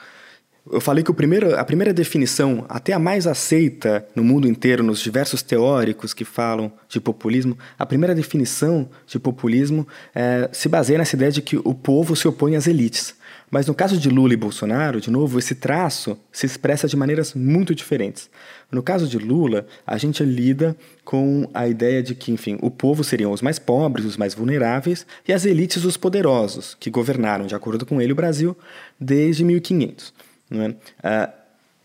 Eu 0.72 0.82
falei 0.82 1.04
que 1.04 1.14
primeiro, 1.14 1.56
a 1.56 1.64
primeira 1.64 1.94
definição, 1.94 2.66
até 2.68 2.92
a 2.92 2.98
mais 2.98 3.28
aceita 3.28 4.06
no 4.16 4.24
mundo 4.24 4.48
inteiro, 4.48 4.84
nos 4.84 5.00
diversos 5.00 5.44
teóricos 5.44 6.14
que 6.14 6.26
falam 6.26 6.72
de 6.90 7.00
populismo, 7.00 7.58
a 7.78 7.86
primeira 7.86 8.16
definição 8.16 8.90
de 9.06 9.20
populismo 9.20 9.88
é, 10.14 10.50
se 10.52 10.68
baseia 10.68 10.98
nessa 10.98 11.16
ideia 11.16 11.32
de 11.32 11.42
que 11.42 11.58
o 11.58 11.74
povo 11.74 12.16
se 12.16 12.28
opõe 12.28 12.56
às 12.56 12.66
elites. 12.66 13.16
Mas 13.50 13.68
no 13.68 13.74
caso 13.74 13.98
de 13.98 14.10
Lula 14.10 14.34
e 14.34 14.38
Bolsonaro, 14.38 15.00
de 15.00 15.12
novo, 15.12 15.38
esse 15.38 15.56
traço 15.56 16.18
se 16.32 16.46
expressa 16.46 16.88
de 16.88 16.98
maneiras 16.98 17.34
muito 17.34 17.76
diferentes. 17.76 18.30
No 18.72 18.82
caso 18.82 19.08
de 19.08 19.18
Lula, 19.18 19.66
a 19.86 19.98
gente 19.98 20.24
lida 20.24 20.76
com 21.04 21.48
a 21.54 21.68
ideia 21.68 22.02
de 22.02 22.16
que, 22.16 22.32
enfim, 22.32 22.58
o 22.62 22.72
povo 22.72 23.04
seriam 23.04 23.32
os 23.32 23.42
mais 23.42 23.60
pobres, 23.60 24.06
os 24.06 24.18
mais 24.18 24.34
vulneráveis, 24.34 25.06
e 25.28 25.32
as 25.32 25.46
elites 25.46 25.86
os 25.86 25.96
poderosos, 25.96 26.76
que 26.80 26.90
governaram, 26.90 27.46
de 27.46 27.56
acordo 27.56 27.86
com 27.86 28.02
ele, 28.02 28.14
o 28.14 28.16
Brasil 28.16 28.58
desde 29.00 29.44
1500. 29.44 30.14
Não 30.50 30.62
é? 30.64 30.76
Ah, 31.04 31.30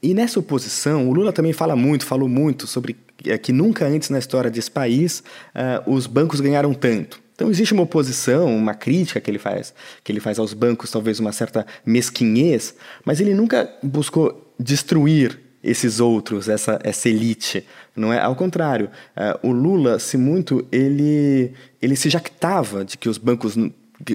e 0.03 0.15
nessa 0.15 0.41
oposição, 0.41 1.09
o 1.09 1.13
Lula 1.13 1.33
também 1.33 1.53
fala 1.53 1.77
muito, 1.77 2.07
falou 2.07 2.29
muito 2.29 2.67
sobre 2.67 2.97
é, 3.27 3.37
que 3.37 3.53
nunca 3.53 3.87
antes 3.87 4.09
na 4.09 4.19
história 4.19 4.51
desse 4.51 4.71
país 4.71 5.23
ah, 5.55 5.83
os 5.87 6.07
bancos 6.07 6.41
ganharam 6.41 6.73
tanto. 6.73 7.21
Então 7.41 7.51
existe 7.51 7.73
uma 7.73 7.85
oposição, 7.85 8.55
uma 8.55 8.75
crítica 8.75 9.19
que 9.19 9.31
ele 9.31 9.39
faz, 9.39 9.73
que 10.05 10.13
ele 10.13 10.21
faz 10.21 10.39
aos 10.39 10.53
bancos, 10.53 10.91
talvez 10.91 11.19
uma 11.19 11.33
certa 11.33 11.65
mesquinhez, 11.87 12.75
mas 13.03 13.19
ele 13.19 13.33
nunca 13.33 13.67
buscou 13.83 14.53
destruir 14.59 15.41
esses 15.65 16.01
outros, 16.01 16.51
essa, 16.51 16.79
essa 16.85 17.09
elite, 17.09 17.67
não 17.97 18.13
é? 18.13 18.21
Ao 18.21 18.37
contrário, 18.37 18.91
uh, 19.17 19.49
o 19.49 19.53
Lula, 19.53 19.99
se 19.99 20.19
muito, 20.19 20.67
ele, 20.71 21.55
ele 21.81 21.97
se 21.97 22.11
jactava 22.11 22.85
de 22.85 22.99
que 22.99 23.09
os 23.09 23.17
bancos 23.17 23.57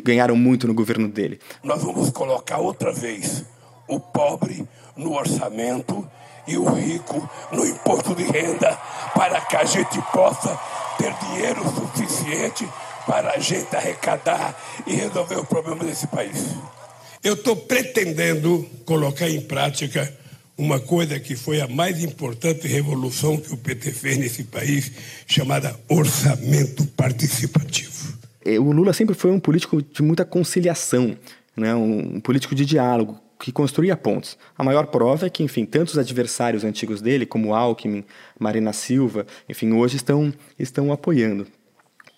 ganharam 0.03 0.35
muito 0.35 0.67
no 0.67 0.75
governo 0.75 1.07
dele. 1.07 1.39
Nós 1.63 1.81
vamos 1.81 2.11
colocar 2.11 2.59
outra 2.59 2.93
vez 2.93 3.43
o 3.87 3.99
pobre 3.99 4.67
no 4.95 5.13
orçamento 5.13 6.07
e 6.47 6.59
o 6.59 6.69
rico 6.71 7.27
no 7.51 7.65
imposto 7.65 8.13
de 8.13 8.23
renda 8.23 8.77
para 9.15 9.41
que 9.41 9.55
a 9.55 9.65
gente 9.65 9.99
possa 10.13 10.55
ter 10.99 11.11
dinheiro 11.25 11.63
suficiente 11.63 11.94
para 13.05 13.33
a 13.33 13.39
gente 13.39 13.75
arrecadar 13.75 14.59
e 14.85 14.93
resolver 14.93 15.35
o 15.35 15.45
problema 15.45 15.83
desse 15.83 16.07
país. 16.07 16.55
Eu 17.23 17.33
estou 17.33 17.55
pretendendo 17.55 18.67
colocar 18.85 19.29
em 19.29 19.41
prática 19.41 20.11
uma 20.57 20.79
coisa 20.79 21.19
que 21.19 21.35
foi 21.35 21.59
a 21.59 21.67
mais 21.67 22.03
importante 22.03 22.67
revolução 22.67 23.37
que 23.37 23.53
o 23.53 23.57
PT 23.57 23.91
fez 23.91 24.17
nesse 24.17 24.43
país, 24.45 24.91
chamada 25.27 25.77
orçamento 25.89 26.85
participativo. 26.87 28.17
É, 28.43 28.59
o 28.59 28.71
Lula 28.71 28.93
sempre 28.93 29.15
foi 29.15 29.31
um 29.31 29.39
político 29.39 29.81
de 29.81 30.01
muita 30.01 30.23
conciliação, 30.23 31.17
né? 31.57 31.75
um 31.75 32.19
político 32.19 32.55
de 32.55 32.65
diálogo, 32.65 33.19
que 33.39 33.51
construía 33.51 33.97
pontes. 33.97 34.37
A 34.57 34.63
maior 34.63 34.87
prova 34.87 35.25
é 35.25 35.29
que, 35.29 35.43
enfim, 35.43 35.65
tantos 35.65 35.97
adversários 35.97 36.63
antigos 36.63 37.01
dele, 37.01 37.25
como 37.25 37.53
Alckmin, 37.53 38.05
Marina 38.39 38.71
Silva, 38.71 39.25
enfim, 39.49 39.73
hoje 39.73 39.97
estão, 39.97 40.33
estão 40.57 40.91
apoiando. 40.91 41.45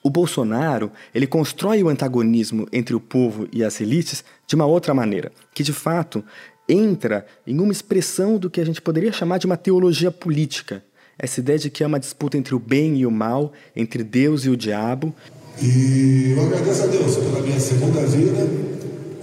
O 0.04 0.10
Bolsonaro, 0.10 0.92
ele 1.14 1.28
constrói 1.28 1.84
o 1.84 1.90
antagonismo 1.90 2.68
entre 2.72 2.96
o 2.96 3.00
povo 3.00 3.48
e 3.52 3.64
as 3.64 3.82
elites 3.82 4.24
de 4.46 4.56
uma 4.56 4.66
outra 4.66 4.94
maneira, 4.94 5.32
que 5.54 5.64
de 5.64 5.74
fato 5.74 6.24
entra 6.70 7.26
em 7.46 7.60
uma 7.60 7.72
expressão 7.72 8.38
do 8.38 8.50
que 8.50 8.62
a 8.62 8.66
gente 8.66 8.82
poderia 8.82 9.12
chamar 9.12 9.38
de 9.38 9.46
uma 9.46 9.58
teologia 9.58 10.12
política. 10.12 10.84
Essa 11.18 11.40
ideia 11.40 11.58
de 11.58 11.70
que 11.70 11.84
é 11.84 11.88
uma 11.88 12.00
disputa 12.00 12.38
entre 12.38 12.54
o 12.54 12.60
bem 12.60 12.98
e 12.98 13.06
o 13.06 13.12
mal, 13.12 13.52
entre 13.76 14.04
Deus 14.04 14.46
e 14.46 14.50
o 14.50 14.58
diabo. 14.58 15.14
E 15.62 16.36
eu 16.38 16.46
agradeço 16.46 16.84
a 16.84 16.88
Deus 16.88 17.18
pela 17.18 17.42
minha 17.42 17.60
segunda 17.60 18.06
vida 18.06 18.48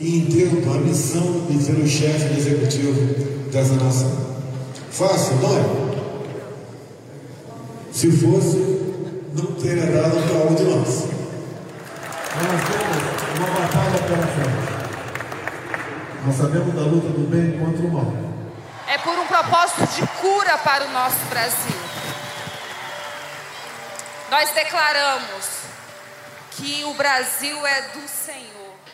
e 0.00 0.18
entendo 0.18 0.70
a 0.72 0.78
missão 0.78 1.46
de 1.48 1.62
ser 1.62 1.76
o 1.76 1.86
chefe 1.86 2.36
executivo 2.36 3.50
dessa 3.52 3.74
nação. 3.76 4.10
Fácil, 4.90 5.36
não 5.36 5.56
é? 5.56 5.94
Se 7.92 8.10
fosse, 8.10 8.58
não 9.34 9.52
teria 9.54 9.86
dado 9.86 10.16
para 10.28 10.50
um 10.50 10.54
de 10.54 10.62
nós. 10.64 11.08
Nós 12.34 12.60
temos 12.68 13.38
uma 13.38 13.48
batalha 13.60 13.98
pela 14.06 14.26
frente. 14.28 14.74
Nós 16.24 16.34
sabemos 16.36 16.74
da 16.74 16.82
luta 16.82 17.08
do 17.08 17.28
bem 17.28 17.58
contra 17.58 17.84
o 17.84 17.92
mal. 17.92 18.12
É 18.88 18.96
por 18.98 19.18
um 19.18 19.26
propósito 19.26 19.86
de 19.94 20.06
cura 20.20 20.56
para 20.58 20.86
o 20.86 20.92
nosso 20.92 21.18
Brasil. 21.28 21.76
Nós 24.30 24.50
declaramos 24.52 25.64
que 26.52 26.84
o 26.84 26.94
Brasil 26.94 27.66
é 27.66 27.82
do 27.92 28.08
Senhor. 28.08 28.44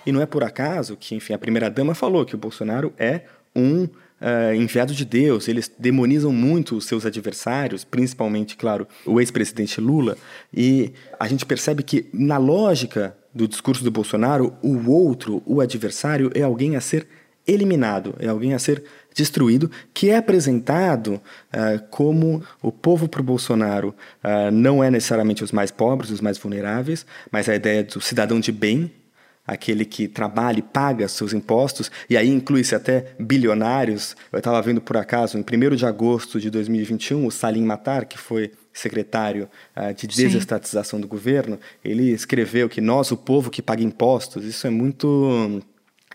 E 0.06 0.12
não 0.12 0.20
é 0.20 0.26
por 0.26 0.42
acaso 0.42 0.96
que, 0.96 1.14
enfim, 1.14 1.34
a 1.34 1.38
primeira-dama 1.38 1.94
falou 1.94 2.24
que 2.24 2.34
o 2.34 2.38
Bolsonaro 2.38 2.92
é 2.98 3.22
um 3.54 3.86
uh, 4.20 4.54
enviado 4.54 4.94
de 4.94 5.04
Deus. 5.04 5.48
Eles 5.48 5.70
demonizam 5.78 6.32
muito 6.32 6.76
os 6.76 6.84
seus 6.84 7.06
adversários, 7.06 7.84
principalmente, 7.84 8.56
claro, 8.56 8.86
o 9.06 9.20
ex-presidente 9.20 9.80
Lula. 9.80 10.16
E 10.52 10.92
a 11.18 11.26
gente 11.26 11.46
percebe 11.46 11.82
que, 11.82 12.06
na 12.12 12.38
lógica 12.38 13.16
do 13.34 13.48
discurso 13.48 13.82
do 13.84 13.90
Bolsonaro, 13.90 14.54
o 14.62 14.90
outro, 14.90 15.42
o 15.46 15.60
adversário, 15.60 16.30
é 16.34 16.42
alguém 16.42 16.76
a 16.76 16.80
ser 16.80 17.06
eliminado, 17.46 18.14
é 18.18 18.28
alguém 18.28 18.54
a 18.54 18.58
ser 18.58 18.82
destruído, 19.14 19.70
que 19.92 20.10
é 20.10 20.16
apresentado 20.16 21.14
uh, 21.14 21.82
como 21.90 22.42
o 22.62 22.70
povo 22.70 23.08
para 23.08 23.20
o 23.20 23.24
Bolsonaro 23.24 23.94
uh, 24.22 24.50
não 24.52 24.84
é 24.84 24.90
necessariamente 24.90 25.42
os 25.42 25.50
mais 25.50 25.70
pobres, 25.70 26.10
os 26.10 26.20
mais 26.20 26.38
vulneráveis, 26.38 27.04
mas 27.30 27.48
a 27.48 27.54
ideia 27.54 27.82
do 27.82 28.00
cidadão 28.00 28.38
de 28.38 28.52
bem, 28.52 28.92
aquele 29.50 29.84
que 29.84 30.06
trabalha 30.06 30.60
e 30.60 30.62
paga 30.62 31.08
seus 31.08 31.32
impostos, 31.32 31.90
e 32.08 32.16
aí 32.16 32.28
inclui-se 32.28 32.72
até 32.72 33.12
bilionários. 33.18 34.16
Eu 34.30 34.38
estava 34.38 34.62
vendo 34.62 34.80
por 34.80 34.96
acaso, 34.96 35.36
em 35.36 35.40
1 35.40 35.74
de 35.74 35.84
agosto 35.84 36.38
de 36.38 36.48
2021, 36.50 37.26
o 37.26 37.32
Salim 37.32 37.64
Matar, 37.64 38.04
que 38.04 38.16
foi 38.16 38.52
secretário 38.72 39.48
uh, 39.76 39.92
de 39.92 40.06
desestatização 40.06 40.98
Sim. 40.98 41.00
do 41.00 41.08
governo, 41.08 41.58
ele 41.84 42.12
escreveu 42.12 42.68
que 42.68 42.80
nós, 42.80 43.10
o 43.10 43.16
povo 43.16 43.50
que 43.50 43.60
paga 43.60 43.82
impostos, 43.82 44.44
isso 44.44 44.68
é 44.68 44.70
muito 44.70 45.60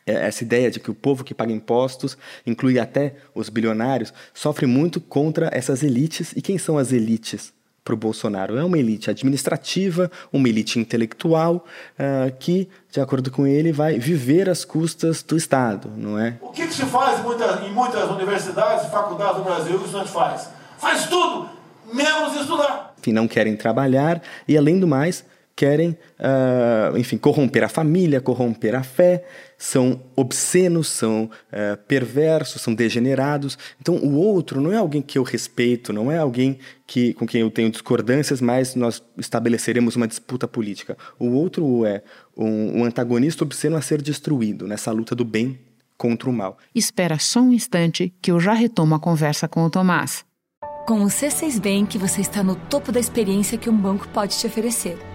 é, 0.05 0.13
essa 0.13 0.41
ideia 0.41 0.71
de 0.71 0.79
que 0.79 0.89
o 0.89 0.95
povo 0.95 1.21
que 1.21 1.33
paga 1.33 1.51
impostos, 1.51 2.17
inclui 2.47 2.79
até 2.79 3.15
os 3.35 3.49
bilionários, 3.49 4.13
sofre 4.33 4.65
muito 4.65 5.01
contra 5.01 5.49
essas 5.51 5.83
elites. 5.83 6.31
E 6.37 6.41
quem 6.41 6.57
são 6.57 6.77
as 6.77 6.93
elites 6.93 7.53
para 7.85 7.93
o 7.93 7.97
Bolsonaro? 7.97 8.57
É 8.57 8.63
uma 8.63 8.79
elite 8.79 9.11
administrativa, 9.11 10.11
uma 10.33 10.49
elite 10.49 10.79
intelectual, 10.79 11.63
uh, 11.99 12.35
que, 12.39 12.67
de 12.91 12.99
acordo 12.99 13.29
com 13.29 13.45
ele, 13.45 13.71
vai 13.71 13.99
viver 13.99 14.49
às 14.49 14.65
custas 14.65 15.21
do 15.21 15.37
Estado, 15.37 15.91
não 15.95 16.17
é? 16.17 16.35
O 16.41 16.49
que, 16.49 16.65
que 16.65 16.73
se 16.73 16.85
faz 16.87 17.19
em 17.19 17.23
muitas, 17.23 17.63
em 17.63 17.71
muitas 17.71 18.09
universidades 18.09 18.87
e 18.87 18.89
faculdades 18.89 19.37
do 19.37 19.43
Brasil? 19.43 19.75
O 19.75 19.79
que 19.79 19.91
gente 19.91 20.09
faz? 20.09 20.49
Faz 20.79 21.05
tudo, 21.05 21.47
menos 21.93 22.35
estudar. 22.35 22.95
Enfim, 22.99 23.13
não 23.13 23.27
querem 23.27 23.55
trabalhar 23.55 24.19
e, 24.47 24.57
além 24.57 24.79
do 24.79 24.87
mais, 24.87 25.23
querem, 25.55 25.91
uh, 26.19 26.97
enfim, 26.97 27.17
corromper 27.17 27.63
a 27.63 27.69
família, 27.69 28.19
corromper 28.19 28.75
a 28.75 28.83
fé, 28.83 29.23
são 29.57 30.01
obscenos, 30.15 30.89
são 30.89 31.25
uh, 31.25 31.77
perversos, 31.87 32.61
são 32.61 32.75
degenerados. 32.75 33.57
Então, 33.79 33.95
o 33.95 34.15
outro 34.15 34.59
não 34.59 34.73
é 34.73 34.75
alguém 34.75 35.01
que 35.01 35.17
eu 35.17 35.23
respeito, 35.23 35.93
não 35.93 36.11
é 36.11 36.17
alguém 36.17 36.59
que, 36.85 37.13
com 37.13 37.25
quem 37.25 37.41
eu 37.41 37.49
tenho 37.49 37.69
discordâncias, 37.69 38.41
mas 38.41 38.75
nós 38.75 39.01
estabeleceremos 39.17 39.95
uma 39.95 40.07
disputa 40.07 40.45
política. 40.45 40.97
O 41.17 41.29
outro 41.29 41.85
é 41.85 42.03
um, 42.35 42.81
um 42.81 42.83
antagonista 42.83 43.45
obsceno 43.45 43.77
a 43.77 43.81
ser 43.81 44.01
destruído 44.01 44.67
nessa 44.67 44.91
luta 44.91 45.15
do 45.15 45.23
bem 45.23 45.57
contra 45.97 46.29
o 46.29 46.33
mal. 46.33 46.57
Espera 46.73 47.17
só 47.17 47.39
um 47.39 47.53
instante 47.53 48.13
que 48.21 48.29
eu 48.29 48.41
já 48.41 48.51
retomo 48.51 48.95
a 48.95 48.99
conversa 48.99 49.47
com 49.47 49.63
o 49.63 49.69
Tomás. 49.69 50.25
Com 50.85 51.01
o 51.01 51.07
C6 51.07 51.59
Bank, 51.61 51.97
você 51.97 52.19
está 52.19 52.43
no 52.43 52.55
topo 52.55 52.91
da 52.91 52.99
experiência 52.99 53.57
que 53.57 53.69
um 53.69 53.77
banco 53.77 54.07
pode 54.09 54.37
te 54.37 54.45
oferecer 54.45 55.14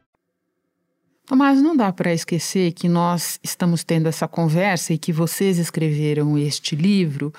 Mas 1.33 1.61
não 1.61 1.77
dá 1.77 1.93
para 1.93 2.13
esquecer 2.13 2.73
que 2.73 2.89
nós 2.89 3.39
estamos 3.41 3.85
tendo 3.85 4.07
essa 4.07 4.27
conversa 4.27 4.93
e 4.93 4.97
que 4.97 5.13
vocês 5.13 5.57
escreveram 5.57 6.37
este 6.37 6.75
livro 6.75 7.33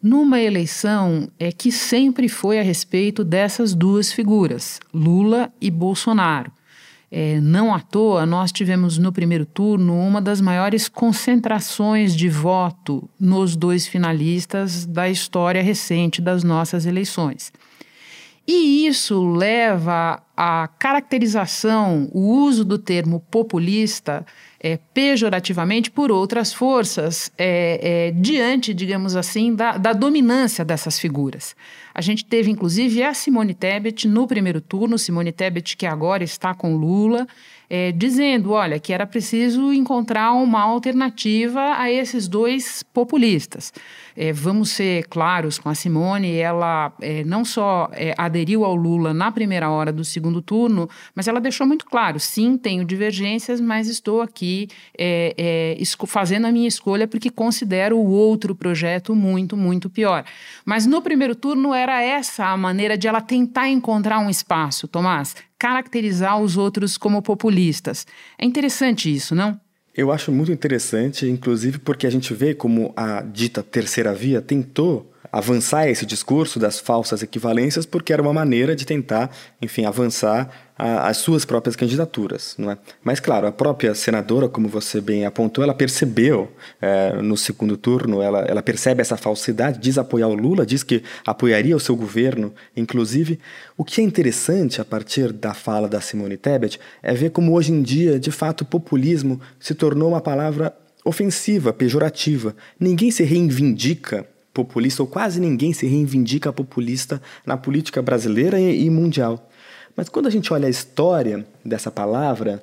numa 0.00 0.40
eleição 0.40 1.28
é 1.38 1.50
que 1.50 1.72
sempre 1.72 2.28
foi 2.28 2.60
a 2.60 2.62
respeito 2.62 3.24
dessas 3.24 3.74
duas 3.74 4.12
figuras, 4.12 4.78
Lula 4.92 5.52
e 5.60 5.70
Bolsonaro. 5.70 6.52
É, 7.10 7.40
não 7.40 7.74
à 7.74 7.80
toa, 7.80 8.24
nós 8.26 8.52
tivemos 8.52 8.98
no 8.98 9.12
primeiro 9.12 9.46
turno 9.46 9.98
uma 9.98 10.20
das 10.20 10.40
maiores 10.40 10.88
concentrações 10.88 12.14
de 12.14 12.28
voto 12.28 13.08
nos 13.18 13.56
dois 13.56 13.86
finalistas 13.86 14.84
da 14.84 15.08
história 15.08 15.62
recente 15.62 16.20
das 16.20 16.44
nossas 16.44 16.86
eleições. 16.86 17.52
E 18.46 18.86
isso 18.86 19.26
leva 19.32 20.22
à 20.36 20.68
caracterização, 20.78 22.10
o 22.12 22.20
uso 22.20 22.62
do 22.62 22.78
termo 22.78 23.20
populista 23.30 24.26
é, 24.60 24.78
pejorativamente 24.92 25.90
por 25.90 26.10
outras 26.10 26.52
forças 26.52 27.30
é, 27.38 28.08
é, 28.08 28.10
diante, 28.12 28.74
digamos 28.74 29.16
assim, 29.16 29.54
da, 29.54 29.78
da, 29.78 29.92
dominância 29.92 30.64
dessas 30.64 30.98
figuras. 30.98 31.56
A 31.94 32.00
gente 32.02 32.24
teve, 32.24 32.50
inclusive, 32.50 33.02
a 33.02 33.14
Simone 33.14 33.54
Tebet 33.54 34.08
no 34.08 34.26
primeiro 34.26 34.60
turno, 34.60 34.98
Simone 34.98 35.32
Tebet 35.32 35.76
que 35.76 35.86
agora 35.86 36.24
está 36.24 36.54
com 36.54 36.76
Lula, 36.76 37.26
é, 37.76 37.90
dizendo, 37.90 38.52
olha, 38.52 38.78
que 38.78 38.92
era 38.92 39.04
preciso 39.04 39.72
encontrar 39.72 40.32
uma 40.32 40.62
alternativa 40.62 41.74
a 41.76 41.90
esses 41.90 42.28
dois 42.28 42.84
populistas. 42.84 43.72
É, 44.16 44.32
vamos 44.32 44.70
ser 44.70 45.08
claros 45.08 45.58
com 45.58 45.68
a 45.68 45.74
Simone, 45.74 46.36
ela 46.36 46.92
é, 47.00 47.24
não 47.24 47.44
só 47.44 47.90
é, 47.92 48.14
aderiu 48.16 48.64
ao 48.64 48.76
Lula 48.76 49.12
na 49.12 49.32
primeira 49.32 49.68
hora 49.68 49.92
do 49.92 50.04
segundo 50.04 50.40
turno, 50.40 50.88
mas 51.16 51.26
ela 51.26 51.40
deixou 51.40 51.66
muito 51.66 51.84
claro: 51.84 52.20
sim, 52.20 52.56
tenho 52.56 52.84
divergências, 52.84 53.60
mas 53.60 53.88
estou 53.88 54.22
aqui 54.22 54.68
é, 54.96 55.34
é, 55.36 56.06
fazendo 56.06 56.46
a 56.46 56.52
minha 56.52 56.68
escolha 56.68 57.08
porque 57.08 57.28
considero 57.28 57.98
o 57.98 58.08
outro 58.08 58.54
projeto 58.54 59.16
muito, 59.16 59.56
muito 59.56 59.90
pior. 59.90 60.24
Mas 60.64 60.86
no 60.86 61.02
primeiro 61.02 61.34
turno 61.34 61.74
era 61.74 62.00
essa 62.00 62.46
a 62.46 62.56
maneira 62.56 62.96
de 62.96 63.08
ela 63.08 63.20
tentar 63.20 63.68
encontrar 63.68 64.20
um 64.20 64.30
espaço, 64.30 64.86
Tomás, 64.86 65.34
caracterizar 65.64 66.38
os 66.42 66.58
outros 66.58 66.98
como 66.98 67.22
populistas. 67.22 68.06
É 68.38 68.44
interessante 68.44 69.10
isso, 69.10 69.34
não? 69.34 69.58
Eu 69.96 70.12
acho 70.12 70.30
muito 70.30 70.52
interessante, 70.52 71.26
inclusive 71.26 71.78
porque 71.78 72.06
a 72.06 72.10
gente 72.10 72.34
vê 72.34 72.52
como 72.54 72.92
a 72.94 73.22
dita 73.22 73.62
terceira 73.62 74.12
via 74.12 74.42
tentou 74.42 75.10
avançar 75.32 75.88
esse 75.88 76.06
discurso 76.06 76.58
das 76.58 76.78
falsas 76.78 77.22
equivalências, 77.22 77.86
porque 77.86 78.12
era 78.12 78.22
uma 78.22 78.32
maneira 78.32 78.76
de 78.76 78.84
tentar, 78.84 79.30
enfim, 79.60 79.84
avançar 79.84 80.48
a, 80.76 81.08
as 81.08 81.18
suas 81.18 81.44
próprias 81.44 81.76
candidaturas, 81.76 82.54
não 82.58 82.70
é? 82.70 82.78
Mas 83.02 83.20
claro, 83.20 83.46
a 83.46 83.52
própria 83.52 83.94
senadora, 83.94 84.48
como 84.48 84.68
você 84.68 85.00
bem 85.00 85.24
apontou, 85.24 85.64
ela 85.64 85.74
percebeu 85.74 86.52
é, 86.80 87.14
no 87.22 87.36
segundo 87.36 87.76
turno, 87.76 88.20
ela, 88.20 88.40
ela 88.40 88.62
percebe 88.62 89.00
essa 89.00 89.16
falsidade, 89.16 89.78
diz 89.78 89.98
apoiar 89.98 90.28
o 90.28 90.34
Lula, 90.34 90.66
diz 90.66 90.82
que 90.82 91.02
apoiaria 91.26 91.76
o 91.76 91.80
seu 91.80 91.96
governo, 91.96 92.52
inclusive. 92.76 93.38
O 93.76 93.84
que 93.84 94.00
é 94.00 94.04
interessante 94.04 94.80
a 94.80 94.84
partir 94.84 95.32
da 95.32 95.54
fala 95.54 95.88
da 95.88 96.00
Simone 96.00 96.36
Tebet 96.36 96.78
é 97.02 97.14
ver 97.14 97.30
como 97.30 97.52
hoje 97.52 97.72
em 97.72 97.82
dia, 97.82 98.18
de 98.18 98.30
fato, 98.30 98.64
populismo 98.64 99.40
se 99.58 99.74
tornou 99.74 100.10
uma 100.10 100.20
palavra 100.20 100.74
ofensiva, 101.04 101.72
pejorativa. 101.72 102.56
Ninguém 102.80 103.10
se 103.10 103.22
reivindica 103.22 104.26
populista, 104.54 105.02
ou 105.02 105.06
quase 105.06 105.40
ninguém 105.40 105.72
se 105.72 105.86
reivindica 105.86 106.52
populista 106.52 107.20
na 107.44 107.56
política 107.56 108.00
brasileira 108.00 108.58
e, 108.58 108.84
e 108.84 108.88
mundial. 108.88 109.50
Mas 109.96 110.08
quando 110.08 110.26
a 110.26 110.30
gente 110.30 110.52
olha 110.52 110.66
a 110.66 110.70
história 110.70 111.44
dessa 111.64 111.90
palavra, 111.90 112.62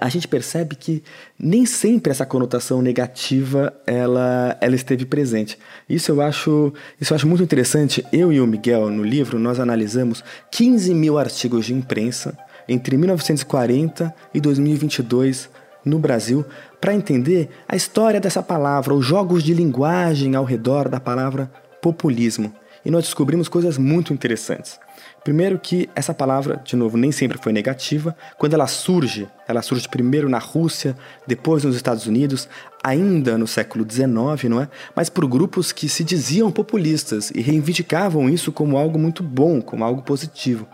a, 0.00 0.08
gente 0.08 0.26
percebe 0.26 0.74
que 0.74 1.04
nem 1.38 1.64
sempre 1.64 2.10
essa 2.10 2.26
conotação 2.26 2.82
negativa 2.82 3.72
ela, 3.86 4.56
ela 4.60 4.74
esteve 4.74 5.04
presente. 5.04 5.56
Isso 5.88 6.10
eu 6.10 6.20
acho 6.20 6.72
isso 7.00 7.12
eu 7.12 7.16
acho 7.16 7.28
muito 7.28 7.44
interessante. 7.44 8.04
Eu 8.12 8.32
e 8.32 8.40
o 8.40 8.46
Miguel 8.46 8.90
no 8.90 9.04
livro 9.04 9.38
nós 9.38 9.60
analisamos 9.60 10.24
15 10.50 10.92
mil 10.94 11.16
artigos 11.16 11.66
de 11.66 11.74
imprensa 11.74 12.36
entre 12.68 12.96
1940 12.96 14.12
e 14.34 14.40
2022 14.40 15.48
no 15.84 15.98
Brasil 15.98 16.44
para 16.80 16.94
entender 16.94 17.48
a 17.68 17.76
história 17.76 18.20
dessa 18.20 18.42
palavra, 18.42 18.94
os 18.94 19.04
jogos 19.04 19.42
de 19.42 19.52
linguagem 19.52 20.34
ao 20.34 20.44
redor 20.44 20.88
da 20.88 21.00
palavra 21.00 21.50
populismo. 21.82 22.52
E 22.84 22.90
nós 22.90 23.04
descobrimos 23.04 23.48
coisas 23.48 23.76
muito 23.76 24.12
interessantes. 24.12 24.78
Primeiro 25.24 25.58
que 25.58 25.90
essa 25.94 26.14
palavra, 26.14 26.62
de 26.64 26.76
novo, 26.76 26.96
nem 26.96 27.10
sempre 27.10 27.36
foi 27.36 27.52
negativa. 27.52 28.16
Quando 28.38 28.54
ela 28.54 28.66
surge, 28.66 29.28
ela 29.46 29.60
surge 29.60 29.88
primeiro 29.88 30.28
na 30.28 30.38
Rússia, 30.38 30.96
depois 31.26 31.64
nos 31.64 31.76
Estados 31.76 32.06
Unidos, 32.06 32.48
ainda 32.82 33.36
no 33.36 33.46
século 33.46 33.84
XIX, 33.84 34.08
não 34.48 34.62
é? 34.62 34.68
Mas 34.94 35.10
por 35.10 35.26
grupos 35.26 35.72
que 35.72 35.88
se 35.88 36.04
diziam 36.04 36.50
populistas 36.50 37.30
e 37.34 37.42
reivindicavam 37.42 38.28
isso 38.28 38.52
como 38.52 38.78
algo 38.78 38.98
muito 38.98 39.22
bom, 39.22 39.60
como 39.60 39.84
algo 39.84 40.02
positivo. 40.02 40.66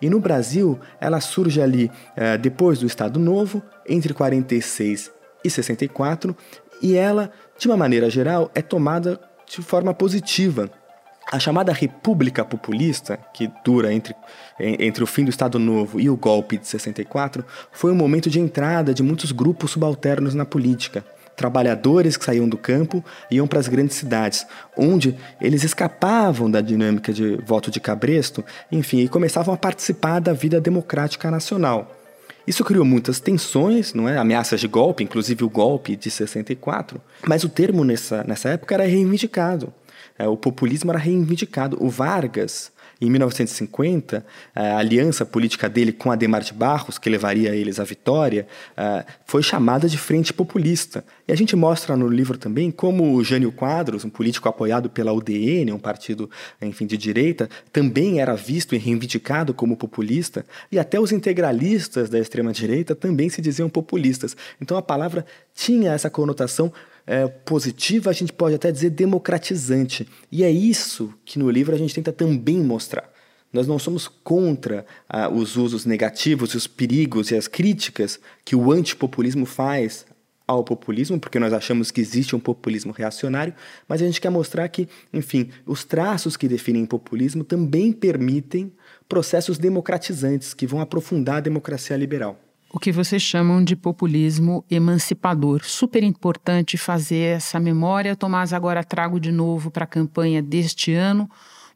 E 0.00 0.10
no 0.10 0.18
Brasil, 0.18 0.78
ela 1.00 1.20
surge 1.20 1.62
ali 1.62 1.90
é, 2.16 2.36
depois 2.36 2.80
do 2.80 2.86
Estado 2.86 3.20
Novo, 3.20 3.62
entre 3.86 4.12
46 4.12 5.21
e 5.44 5.50
64, 5.50 6.36
e 6.80 6.96
ela, 6.96 7.30
de 7.58 7.68
uma 7.68 7.76
maneira 7.76 8.10
geral, 8.10 8.50
é 8.54 8.62
tomada 8.62 9.20
de 9.46 9.62
forma 9.62 9.94
positiva. 9.94 10.70
A 11.30 11.38
chamada 11.38 11.72
República 11.72 12.44
Populista, 12.44 13.18
que 13.32 13.50
dura 13.64 13.92
entre, 13.92 14.14
entre 14.58 15.04
o 15.04 15.06
fim 15.06 15.24
do 15.24 15.30
Estado 15.30 15.58
Novo 15.58 16.00
e 16.00 16.10
o 16.10 16.16
golpe 16.16 16.58
de 16.58 16.66
64, 16.66 17.44
foi 17.70 17.92
um 17.92 17.94
momento 17.94 18.28
de 18.28 18.40
entrada 18.40 18.92
de 18.92 19.02
muitos 19.02 19.30
grupos 19.30 19.70
subalternos 19.70 20.34
na 20.34 20.44
política 20.44 21.04
trabalhadores 21.36 22.16
que 22.16 22.24
saíam 22.24 22.48
do 22.48 22.56
campo 22.56 23.04
iam 23.30 23.46
para 23.46 23.58
as 23.58 23.68
grandes 23.68 23.96
cidades, 23.96 24.46
onde 24.76 25.16
eles 25.40 25.64
escapavam 25.64 26.50
da 26.50 26.60
dinâmica 26.60 27.12
de 27.12 27.36
voto 27.36 27.70
de 27.70 27.80
cabresto, 27.80 28.44
enfim, 28.70 29.00
e 29.00 29.08
começavam 29.08 29.54
a 29.54 29.56
participar 29.56 30.20
da 30.20 30.32
vida 30.32 30.60
democrática 30.60 31.30
nacional. 31.30 32.01
Isso 32.46 32.64
criou 32.64 32.84
muitas 32.84 33.20
tensões, 33.20 33.94
não 33.94 34.08
é? 34.08 34.18
Ameaças 34.18 34.60
de 34.60 34.66
golpe, 34.66 35.04
inclusive 35.04 35.44
o 35.44 35.48
golpe 35.48 35.94
de 35.96 36.10
64. 36.10 37.00
Mas 37.26 37.44
o 37.44 37.48
termo 37.48 37.84
nessa, 37.84 38.24
nessa 38.24 38.50
época 38.50 38.74
era 38.74 38.84
reivindicado. 38.84 39.72
É, 40.18 40.26
o 40.26 40.36
populismo 40.36 40.90
era 40.90 40.98
reivindicado. 40.98 41.76
O 41.80 41.88
Vargas, 41.88 42.72
em 43.02 43.10
1950, 43.10 44.24
a 44.54 44.76
aliança 44.78 45.26
política 45.26 45.68
dele 45.68 45.92
com 45.92 46.12
Ademar 46.12 46.42
de 46.42 46.52
Barros, 46.52 46.98
que 46.98 47.10
levaria 47.10 47.52
eles 47.54 47.80
à 47.80 47.84
vitória, 47.84 48.46
é, 48.76 49.04
foi 49.26 49.42
chamada 49.42 49.88
de 49.88 49.98
Frente 49.98 50.32
Populista. 50.32 51.04
E 51.26 51.32
a 51.32 51.34
gente 51.34 51.56
mostra 51.56 51.96
no 51.96 52.06
livro 52.06 52.38
também 52.38 52.70
como 52.70 53.12
o 53.12 53.24
Jânio 53.24 53.50
Quadros, 53.50 54.04
um 54.04 54.08
político 54.08 54.48
apoiado 54.48 54.88
pela 54.88 55.12
UDN, 55.12 55.72
um 55.72 55.80
partido 55.80 56.30
enfim, 56.60 56.86
de 56.86 56.96
direita, 56.96 57.50
também 57.72 58.20
era 58.20 58.36
visto 58.36 58.72
e 58.72 58.78
reivindicado 58.78 59.52
como 59.52 59.76
populista, 59.76 60.46
e 60.70 60.78
até 60.78 61.00
os 61.00 61.10
integralistas 61.10 62.08
da 62.08 62.20
extrema-direita 62.20 62.94
também 62.94 63.28
se 63.28 63.42
diziam 63.42 63.68
populistas. 63.68 64.36
Então 64.60 64.76
a 64.76 64.82
palavra 64.82 65.26
tinha 65.52 65.92
essa 65.92 66.08
conotação 66.08 66.72
é, 67.06 67.26
positiva, 67.26 68.10
a 68.10 68.12
gente 68.12 68.32
pode 68.32 68.54
até 68.54 68.70
dizer 68.70 68.90
democratizante. 68.90 70.08
E 70.30 70.44
é 70.44 70.50
isso 70.50 71.12
que 71.24 71.38
no 71.38 71.50
livro 71.50 71.74
a 71.74 71.78
gente 71.78 71.94
tenta 71.94 72.12
também 72.12 72.58
mostrar. 72.58 73.10
Nós 73.52 73.66
não 73.66 73.78
somos 73.78 74.08
contra 74.08 74.86
ah, 75.08 75.28
os 75.28 75.56
usos 75.56 75.84
negativos, 75.84 76.54
os 76.54 76.66
perigos 76.66 77.30
e 77.30 77.36
as 77.36 77.46
críticas 77.46 78.18
que 78.44 78.56
o 78.56 78.72
antipopulismo 78.72 79.44
faz 79.44 80.06
ao 80.46 80.64
populismo, 80.64 81.20
porque 81.20 81.38
nós 81.38 81.52
achamos 81.52 81.90
que 81.90 82.00
existe 82.00 82.34
um 82.34 82.40
populismo 82.40 82.92
reacionário, 82.92 83.54
mas 83.86 84.00
a 84.00 84.06
gente 84.06 84.20
quer 84.20 84.30
mostrar 84.30 84.68
que, 84.68 84.88
enfim, 85.12 85.50
os 85.66 85.84
traços 85.84 86.36
que 86.36 86.48
definem 86.48 86.86
populismo 86.86 87.44
também 87.44 87.92
permitem 87.92 88.72
processos 89.08 89.58
democratizantes 89.58 90.54
que 90.54 90.66
vão 90.66 90.80
aprofundar 90.80 91.36
a 91.36 91.40
democracia 91.40 91.96
liberal 91.96 92.38
o 92.72 92.78
que 92.78 92.90
vocês 92.90 93.20
chamam 93.20 93.62
de 93.62 93.76
populismo 93.76 94.64
emancipador. 94.70 95.62
Super 95.62 96.02
importante 96.02 96.78
fazer 96.78 97.36
essa 97.36 97.60
memória. 97.60 98.16
Tomás, 98.16 98.52
agora 98.52 98.82
trago 98.82 99.20
de 99.20 99.30
novo 99.30 99.70
para 99.70 99.84
a 99.84 99.86
campanha 99.86 100.42
deste 100.42 100.94
ano. 100.94 101.30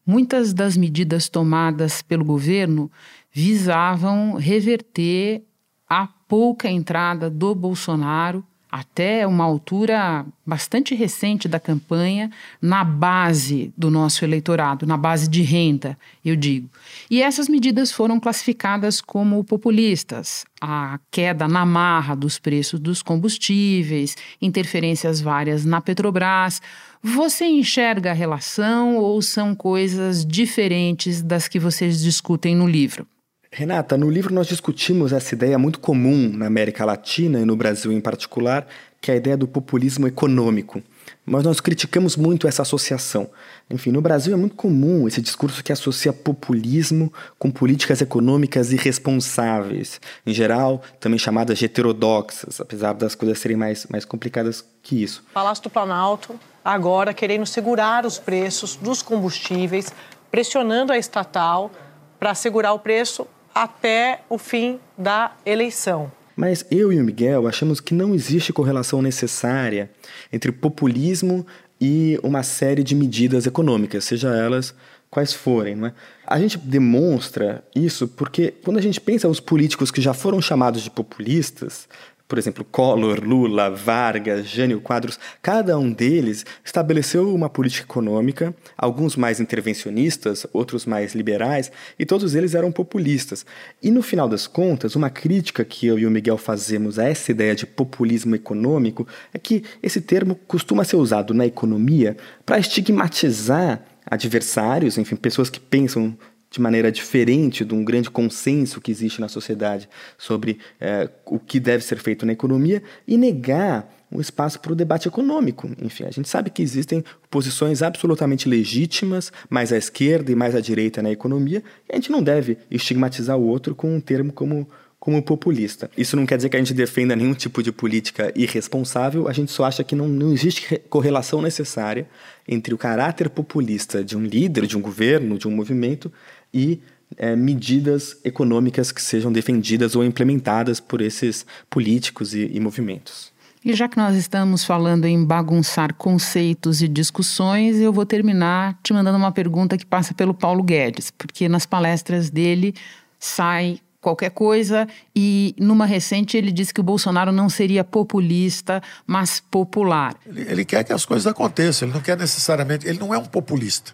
Muitas 0.07 0.55
das 0.55 0.77
medidas 0.77 1.29
tomadas 1.29 2.01
pelo 2.01 2.25
governo 2.25 2.91
visavam 3.31 4.35
reverter 4.35 5.45
a 5.89 6.07
pouca 6.07 6.71
entrada 6.71 7.29
do 7.29 7.55
Bolsonaro 7.55 8.43
até 8.71 9.27
uma 9.27 9.45
altura 9.45 10.27
bastante 10.45 10.95
recente 10.95 11.49
da 11.49 11.59
campanha, 11.59 12.31
na 12.61 12.85
base 12.85 13.73
do 13.77 13.91
nosso 13.91 14.25
eleitorado, 14.25 14.87
na 14.87 14.97
base 14.97 15.29
de 15.29 15.43
renda, 15.43 15.97
eu 16.25 16.37
digo. 16.37 16.69
E 17.11 17.23
essas 17.23 17.49
medidas 17.49 17.93
foram 17.93 18.21
classificadas 18.21 19.01
como 19.01 19.43
populistas. 19.45 20.45
A 20.61 20.99
queda 21.11 21.47
na 21.47 21.65
marra 21.65 22.15
dos 22.15 22.39
preços 22.39 22.81
dos 22.81 23.03
combustíveis, 23.03 24.17
interferências 24.43 25.21
várias 25.21 25.65
na 25.65 25.81
Petrobras. 25.81 26.61
Você 27.03 27.45
enxerga 27.47 28.11
a 28.11 28.15
relação 28.15 28.97
ou 28.97 29.21
são 29.23 29.55
coisas 29.55 30.25
diferentes 30.25 31.23
das 31.23 31.47
que 31.49 31.59
vocês 31.59 32.01
discutem 32.01 32.55
no 32.55 32.67
livro? 32.67 33.07
Renata, 33.51 33.97
no 33.97 34.11
livro 34.11 34.35
nós 34.35 34.49
discutimos 34.49 35.13
essa 35.13 35.35
ideia 35.35 35.59
muito 35.59 35.79
comum 35.79 36.31
na 36.33 36.47
América 36.47 36.85
Latina 36.85 37.41
e 37.41 37.45
no 37.45 37.57
Brasil 37.57 37.93
em 37.93 38.01
particular, 38.01 38.67
que 39.01 39.11
é 39.11 39.15
a 39.15 39.17
ideia 39.17 39.37
do 39.37 39.47
populismo 39.47 40.07
econômico. 40.07 40.83
Mas 41.25 41.45
nós 41.45 41.61
criticamos 41.61 42.17
muito 42.17 42.49
essa 42.49 42.63
associação. 42.63 43.31
Enfim, 43.71 43.93
no 43.93 44.01
Brasil 44.01 44.35
é 44.35 44.37
muito 44.37 44.57
comum 44.57 45.07
esse 45.07 45.23
discurso 45.23 45.63
que 45.63 45.73
associa 45.73 46.13
populismo 46.13 47.13
com 47.39 47.51
políticas 47.51 48.01
econômicas 48.01 48.73
irresponsáveis, 48.73 50.01
em 50.27 50.35
geral 50.35 50.83
também 50.99 51.19
chamadas 51.19 51.59
de 51.59 51.67
heterodoxas, 51.67 52.61
apesar 52.61 52.95
das 52.95 53.15
coisas 53.15 53.39
serem 53.39 53.57
mais, 53.57 53.87
mais 53.87 54.05
complicadas 54.05 54.65
que 54.83 55.03
isso. 55.03 55.25
Palácio 55.33 55.63
do 55.63 55.71
Planalto, 55.71 56.39
agora 56.65 57.15
querendo 57.15 57.47
segurar 57.47 58.05
os 58.05 58.19
preços 58.19 58.75
dos 58.75 59.03
combustíveis, 59.03 59.93
pressionando 60.33 60.93
a 60.93 60.99
estatal 60.99 61.71
para 62.19 62.35
segurar 62.35 62.73
o 62.73 62.79
preço 62.79 63.27
até 63.57 64.21
o 64.29 64.37
fim 64.37 64.79
da 64.99 65.33
eleição. 65.47 66.13
Mas 66.37 66.67
eu 66.71 66.93
e 66.93 67.01
o 67.01 67.03
Miguel 67.05 67.49
achamos 67.49 67.81
que 67.81 67.95
não 67.95 68.15
existe 68.15 68.53
correlação 68.53 69.01
necessária 69.01 69.91
entre 70.31 70.53
populismo 70.53 71.47
e 71.81 72.21
uma 72.23 72.43
série 72.43 72.83
de 72.83 72.95
medidas 72.95 73.47
econômicas, 73.47 74.05
seja 74.05 74.29
elas 74.29 74.75
quais 75.09 75.33
forem. 75.33 75.75
Não 75.75 75.87
é? 75.87 75.95
A 76.27 76.39
gente 76.39 76.59
demonstra 76.59 77.65
isso 77.75 78.07
porque 78.07 78.53
quando 78.63 78.77
a 78.77 78.83
gente 78.83 79.01
pensa 79.01 79.27
os 79.27 79.41
políticos 79.41 79.91
que 79.91 80.03
já 80.03 80.13
foram 80.13 80.43
chamados 80.43 80.83
de 80.83 80.91
populistas, 80.91 81.89
por 82.29 82.39
exemplo, 82.39 82.65
Collor, 82.65 83.23
Lula, 83.23 83.71
Vargas, 83.71 84.49
Jânio 84.49 84.81
Quadros, 84.81 85.19
cada 85.41 85.79
um 85.79 85.93
deles 85.93 86.45
estabeleceu 86.65 87.33
uma 87.33 87.49
política 87.49 87.85
econômica, 87.85 88.55
alguns 88.77 89.15
mais 89.15 89.39
intervencionistas, 89.41 90.47
outros 90.53 90.87
mais 90.87 91.15
liberais, 91.15 91.71
e 91.99 92.05
todos 92.05 92.35
eles 92.35 92.55
eram 92.55 92.73
populistas. 92.73 93.47
E 93.83 93.91
no 93.91 94.03
final 94.03 94.29
das 94.29 94.47
contas, 94.47 94.97
uma 94.97 95.09
crítica 95.09 95.65
que 95.65 95.87
eu 95.87 95.99
e 95.99 96.07
o 96.07 96.11
Miguel 96.11 96.37
fazemos 96.37 96.99
a 96.99 97.09
essa 97.09 97.31
ideia 97.31 97.55
de 97.55 97.67
populismo 97.67 98.35
econômico 98.35 99.07
é 99.33 99.39
que 99.39 99.63
esse 99.83 100.01
termo 100.01 100.35
costuma 100.47 100.85
ser 100.85 100.97
usado 100.97 101.33
na 101.33 101.47
economia 101.47 102.17
para 102.45 102.59
estigmatizar 102.59 103.85
adversários, 104.09 104.99
enfim, 104.99 105.17
pessoas 105.17 105.51
que 105.51 105.59
pensam 105.59 106.17
de 106.51 106.61
maneira 106.61 106.91
diferente 106.91 107.65
de 107.65 107.75
um 107.75 107.85
grande 107.85 108.11
consenso 108.11 108.81
que 108.81 108.91
existe 108.91 109.21
na 109.21 109.29
sociedade 109.29 109.89
sobre 110.17 110.59
é, 110.81 111.09
o 111.25 111.39
que 111.39 111.59
deve 111.59 111.85
ser 111.85 111.99
feito 111.99 112.25
na 112.25 112.33
economia 112.33 112.83
e 113.07 113.17
negar 113.17 113.93
um 114.11 114.21
espaço 114.21 114.61
para 114.61 114.73
o 114.73 114.77
debate 114.77 115.09
econômico. 115.09 115.69
Enfim, 115.83 116.05
a 116.05 116.11
gente 116.11 116.29
sabe 116.29 116.51
que 116.51 116.63
existem 116.63 117.05
posições 117.29 117.83
absolutamente 117.83 118.49
legítimas, 118.49 119.33
mais 119.51 119.73
à 119.73 119.77
esquerda 119.77 120.31
e 120.31 120.35
mais 120.35 120.55
à 120.55 120.61
direita 120.61 121.03
na 121.03 121.11
economia, 121.11 121.63
e 121.89 121.93
a 121.93 121.97
gente 121.97 122.11
não 122.11 122.23
deve 122.23 122.59
estigmatizar 122.71 123.37
o 123.37 123.47
outro 123.47 123.75
com 123.75 123.95
um 123.95 124.01
termo 124.01 124.33
como 124.33 124.69
como 125.07 125.23
populista. 125.23 125.89
Isso 125.97 126.17
não 126.17 126.27
quer 126.27 126.35
dizer 126.35 126.49
que 126.49 126.57
a 126.57 126.59
gente 126.59 126.75
defenda 126.75 127.15
nenhum 127.15 127.33
tipo 127.33 127.63
de 127.63 127.71
política 127.71 128.33
irresponsável, 128.35 129.29
a 129.29 129.33
gente 129.33 129.53
só 129.53 129.65
acha 129.65 129.85
que 129.85 129.95
não, 129.95 130.09
não 130.09 130.33
existe 130.33 130.83
correlação 130.91 131.41
necessária 131.41 132.09
entre 132.49 132.75
o 132.75 132.77
caráter 132.77 133.31
populista 133.31 134.03
de 134.03 134.17
um 134.17 134.25
líder, 134.25 134.67
de 134.67 134.77
um 134.77 134.81
governo, 134.81 135.39
de 135.39 135.47
um 135.47 135.53
movimento 135.53 136.13
e 136.53 136.81
é, 137.17 137.37
medidas 137.37 138.19
econômicas 138.25 138.91
que 138.91 139.01
sejam 139.01 139.31
defendidas 139.31 139.95
ou 139.95 140.03
implementadas 140.03 140.81
por 140.81 141.01
esses 141.01 141.47
políticos 141.71 142.35
e, 142.35 142.51
e 142.53 142.59
movimentos. 142.59 143.33
E 143.65 143.75
já 143.75 143.89
que 143.89 143.97
nós 143.97 144.17
estamos 144.17 144.65
falando 144.65 145.05
em 145.05 145.25
bagunçar 145.25 145.95
conceitos 145.95 146.83
e 146.83 146.89
discussões, 146.89 147.77
eu 147.77 147.93
vou 147.93 148.05
terminar 148.05 148.77
te 148.83 148.93
mandando 148.93 149.19
uma 149.19 149.31
pergunta 149.31 149.79
que 149.79 149.87
passa 149.87 150.13
pelo 150.13 150.35
Paulo 150.35 150.65
Guedes, 150.65 151.13
porque 151.13 151.49
nas 151.49 151.65
palestras 151.65 152.29
dele 152.29 152.75
sai 153.21 153.79
qualquer 154.07 154.31
coisa. 154.31 154.87
E 155.15 155.53
numa 155.59 155.85
recente 155.85 156.37
ele 156.37 156.53
disse 156.53 156.73
que 156.73 156.81
o 156.81 156.85
Bolsonaro 156.85 157.33
não 157.33 157.49
seria 157.49 157.83
populista, 157.83 158.81
mas 159.05 159.41
popular. 159.41 160.15
Ele, 160.25 160.43
ele, 160.43 160.65
quer 160.65 160.85
que 160.85 160.93
as 160.93 161.05
coisas 161.05 161.27
aconteçam, 161.27 161.89
ele 161.89 161.95
não 161.95 162.01
quer 162.01 162.17
necessariamente. 162.17 162.87
Ele 162.87 163.01
não 163.01 163.13
é 163.13 163.19
um 163.19 163.25
populista. 163.25 163.93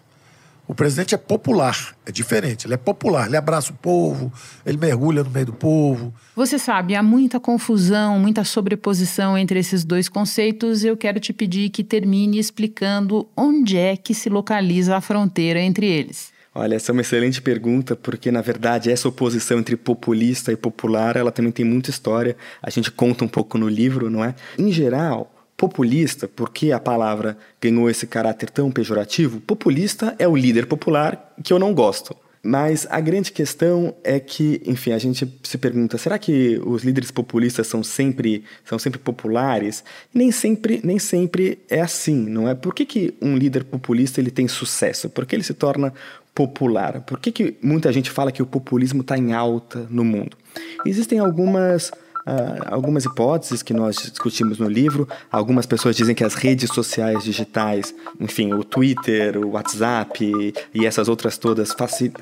O 0.65 0.73
presidente 0.73 1.13
é 1.13 1.17
popular, 1.17 1.93
é 2.05 2.11
diferente. 2.11 2.67
Ele 2.67 2.75
é 2.75 2.77
popular, 2.77 3.27
ele 3.27 3.35
abraça 3.35 3.71
o 3.71 3.75
povo, 3.75 4.31
ele 4.65 4.77
mergulha 4.77 5.23
no 5.23 5.29
meio 5.29 5.47
do 5.47 5.53
povo. 5.53 6.13
Você 6.35 6.57
sabe, 6.57 6.95
há 6.95 7.03
muita 7.03 7.37
confusão, 7.37 8.17
muita 8.17 8.45
sobreposição 8.45 9.37
entre 9.37 9.59
esses 9.59 9.83
dois 9.83 10.07
conceitos. 10.07 10.85
Eu 10.85 10.95
quero 10.95 11.19
te 11.19 11.33
pedir 11.33 11.69
que 11.69 11.83
termine 11.83 12.39
explicando 12.39 13.27
onde 13.35 13.77
é 13.77 13.97
que 13.97 14.13
se 14.13 14.29
localiza 14.29 14.95
a 14.95 15.01
fronteira 15.01 15.59
entre 15.59 15.85
eles. 15.85 16.32
Olha, 16.55 16.75
essa 16.75 16.91
é 16.91 16.93
uma 16.93 17.01
excelente 17.01 17.41
pergunta, 17.41 17.95
porque 17.95 18.31
na 18.31 18.41
verdade 18.41 18.91
essa 18.91 19.07
oposição 19.07 19.59
entre 19.59 19.75
populista 19.75 20.51
e 20.51 20.55
popular, 20.55 21.15
ela 21.15 21.31
também 21.31 21.51
tem 21.51 21.65
muita 21.65 21.89
história. 21.89 22.37
A 22.61 22.69
gente 22.69 22.91
conta 22.91 23.25
um 23.25 23.27
pouco 23.27 23.57
no 23.57 23.67
livro, 23.67 24.09
não 24.09 24.23
é? 24.23 24.35
Em 24.57 24.71
geral, 24.71 25.33
populista, 25.57 26.27
porque 26.27 26.71
a 26.71 26.79
palavra 26.79 27.37
ganhou 27.59 27.89
esse 27.89 28.05
caráter 28.05 28.49
tão 28.51 28.71
pejorativo, 28.71 29.41
populista 29.41 30.15
é 30.19 30.27
o 30.27 30.35
líder 30.35 30.67
popular 30.67 31.33
que 31.43 31.51
eu 31.51 31.57
não 31.57 31.73
gosto. 31.73 32.15
Mas 32.45 32.85
a 32.89 32.99
grande 32.99 33.31
questão 33.31 33.95
é 34.03 34.19
que, 34.19 34.61
enfim, 34.65 34.91
a 34.91 34.97
gente 34.97 35.25
se 35.41 35.57
pergunta: 35.57 35.97
será 35.97 36.19
que 36.19 36.59
os 36.65 36.83
líderes 36.83 37.09
populistas 37.09 37.67
são 37.67 37.81
sempre 37.81 38.43
são 38.65 38.77
sempre 38.77 38.99
populares? 38.99 39.81
nem 40.13 40.29
sempre 40.29 40.81
nem 40.83 40.99
sempre 40.99 41.59
é 41.69 41.79
assim, 41.79 42.17
não 42.27 42.49
é? 42.49 42.53
Por 42.53 42.75
que, 42.75 42.85
que 42.85 43.13
um 43.21 43.37
líder 43.37 43.63
populista 43.63 44.19
ele 44.19 44.29
tem 44.29 44.45
sucesso? 44.49 45.09
Porque 45.09 45.33
ele 45.33 45.43
se 45.43 45.53
torna 45.53 45.93
popular. 46.33 47.01
Por 47.01 47.19
que, 47.19 47.31
que 47.31 47.57
muita 47.61 47.91
gente 47.91 48.09
fala 48.09 48.31
que 48.31 48.41
o 48.41 48.45
populismo 48.45 49.01
está 49.01 49.17
em 49.17 49.33
alta 49.33 49.87
no 49.89 50.03
mundo? 50.03 50.37
Existem 50.85 51.19
algumas 51.19 51.91
Uh, 52.25 52.63
algumas 52.67 53.03
hipóteses 53.03 53.61
que 53.61 53.73
nós 53.73 53.97
discutimos 53.97 54.57
no 54.57 54.69
livro. 54.69 55.07
Algumas 55.29 55.65
pessoas 55.65 55.95
dizem 55.95 56.15
que 56.15 56.23
as 56.23 56.35
redes 56.35 56.69
sociais 56.73 57.23
digitais, 57.23 57.93
enfim, 58.19 58.53
o 58.53 58.63
Twitter, 58.63 59.37
o 59.37 59.51
WhatsApp 59.51 60.53
e, 60.73 60.85
essas 60.85 61.09
outras 61.09 61.37
todas 61.37 61.75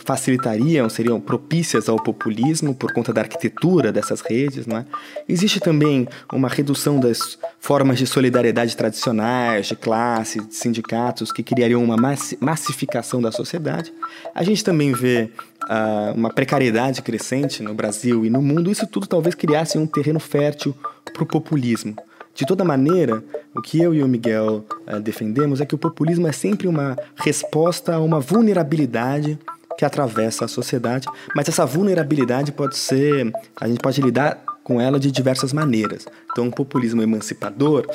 facilitariam, 0.03 0.89
seriam 0.89 1.19
propícias 1.19 1.87
ao 1.87 1.97
populismo 1.97 2.73
por 2.73 2.91
conta 2.93 3.13
da 3.13 3.21
arquitetura 3.21 3.91
dessas 3.91 4.21
redes, 4.21 4.65
não 4.65 4.77
é? 4.77 4.85
Existe 5.29 5.59
também 5.59 6.07
uma 6.33 6.49
redução 6.49 6.99
das 6.99 7.37
formas 7.59 7.99
de 7.99 8.07
solidariedade 8.07 8.75
tradicionais, 8.75 9.67
de 9.67 9.75
classe, 9.75 10.39
de 10.39 10.55
sindicatos, 10.55 11.31
que 11.31 11.43
criariam 11.43 11.83
uma 11.83 11.97
massificação 12.39 13.21
da 13.21 13.31
sociedade. 13.31 13.93
A 14.33 14.43
gente 14.43 14.63
também 14.63 14.93
vê 14.93 15.29
uh, 15.63 16.15
uma 16.15 16.31
precariedade 16.31 17.01
crescente 17.01 17.61
no 17.61 17.73
Brasil 17.73 18.25
e 18.25 18.29
no 18.29 18.41
mundo, 18.41 18.71
isso 18.71 18.87
tudo 18.87 19.07
talvez 19.07 19.35
criasse 19.35 19.77
um 19.77 19.85
terreno 19.91 20.19
fértil 20.19 20.75
para 21.13 21.23
o 21.23 21.25
populismo. 21.25 21.95
De 22.33 22.45
toda 22.45 22.63
maneira, 22.63 23.23
o 23.53 23.61
que 23.61 23.79
eu 23.81 23.93
e 23.93 24.01
o 24.01 24.07
Miguel 24.07 24.65
uh, 24.87 24.99
defendemos 24.99 25.59
é 25.59 25.65
que 25.65 25.75
o 25.75 25.77
populismo 25.77 26.27
é 26.27 26.31
sempre 26.31 26.67
uma 26.67 26.97
resposta 27.15 27.95
a 27.95 27.99
uma 27.99 28.19
vulnerabilidade 28.19 29.37
que 29.77 29.85
atravessa 29.85 30.45
a 30.45 30.47
sociedade, 30.47 31.07
mas 31.35 31.49
essa 31.49 31.65
vulnerabilidade 31.65 32.51
pode 32.51 32.77
ser, 32.77 33.31
a 33.59 33.67
gente 33.67 33.79
pode 33.79 34.01
lidar 34.01 34.41
com 34.63 34.79
ela 34.79 34.99
de 34.99 35.11
diversas 35.11 35.51
maneiras. 35.51 36.07
Então, 36.31 36.45
um 36.45 36.51
populismo 36.51 37.01
emancipador 37.01 37.85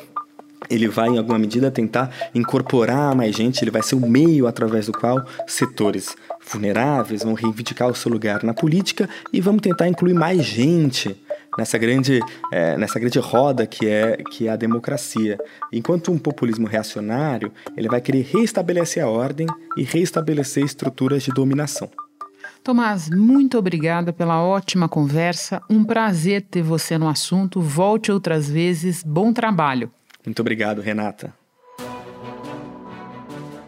ele 0.69 0.89
vai, 0.89 1.09
em 1.09 1.19
alguma 1.19 1.39
medida, 1.39 1.71
tentar 1.71 2.11
incorporar 2.35 3.15
mais 3.15 3.37
gente, 3.37 3.63
ele 3.63 3.71
vai 3.71 3.83
ser 3.83 3.95
o 3.95 4.01
meio 4.01 4.47
através 4.47 4.87
do 4.87 4.93
qual 4.93 5.25
setores 5.47 6.17
vulneráveis 6.51 7.23
vão 7.23 7.35
reivindicar 7.35 7.89
o 7.89 7.95
seu 7.95 8.11
lugar 8.11 8.43
na 8.43 8.55
política 8.55 9.09
e 9.33 9.41
vamos 9.41 9.63
tentar 9.63 9.89
incluir 9.89 10.15
mais 10.15 10.45
gente 10.45 11.17
nessa 11.59 11.79
grande, 11.79 12.21
é, 12.53 12.77
nessa 12.77 12.99
grande 12.99 13.19
roda 13.19 13.67
que 13.67 13.87
é, 13.87 14.17
que 14.31 14.49
é 14.49 14.51
a 14.51 14.57
democracia. 14.57 15.39
Enquanto 15.73 16.13
um 16.13 16.19
populismo 16.19 16.67
reacionário, 16.67 17.53
ele 17.77 17.89
vai 17.89 18.01
querer 18.01 18.23
reestabelecer 18.23 19.03
a 19.03 19.09
ordem 19.09 19.47
e 19.77 19.83
reestabelecer 19.83 20.65
estruturas 20.65 21.23
de 21.23 21.31
dominação. 21.31 21.91
Tomás, 22.63 23.09
muito 23.09 23.57
obrigada 23.57 24.13
pela 24.13 24.43
ótima 24.43 24.89
conversa. 24.89 25.63
Um 25.71 25.85
prazer 25.85 26.43
ter 26.43 26.63
você 26.63 26.99
no 26.99 27.09
assunto. 27.09 27.61
Volte 27.61 28.11
outras 28.11 28.51
vezes. 28.51 29.05
Bom 29.05 29.33
trabalho. 29.33 29.91
Muito 30.25 30.41
obrigado, 30.41 30.81
Renata. 30.81 31.33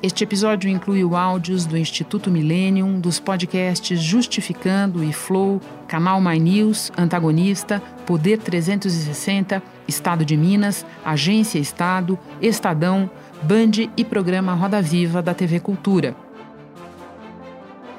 Este 0.01 0.23
episódio 0.23 0.71
incluiu 0.71 1.17
áudios 1.17 1.67
do 1.67 1.77
Instituto 1.77 2.31
Millennium, 2.31 3.01
dos 3.01 3.19
podcasts 3.19 4.01
Justificando 4.01 5.03
e 5.03 5.13
Flow, 5.13 5.61
Canal 5.89 6.21
My 6.21 6.39
News, 6.39 6.93
Antagonista, 6.97 7.83
Poder 8.07 8.39
360, 8.39 9.61
Estado 9.89 10.25
de 10.25 10.37
Minas, 10.37 10.87
Agência 11.05 11.59
Estado, 11.59 12.17
Estadão, 12.41 13.11
Band 13.43 13.91
e 13.97 14.05
programa 14.05 14.55
Roda 14.55 14.81
Viva 14.81 15.21
da 15.21 15.35
TV 15.35 15.59
Cultura. 15.59 16.28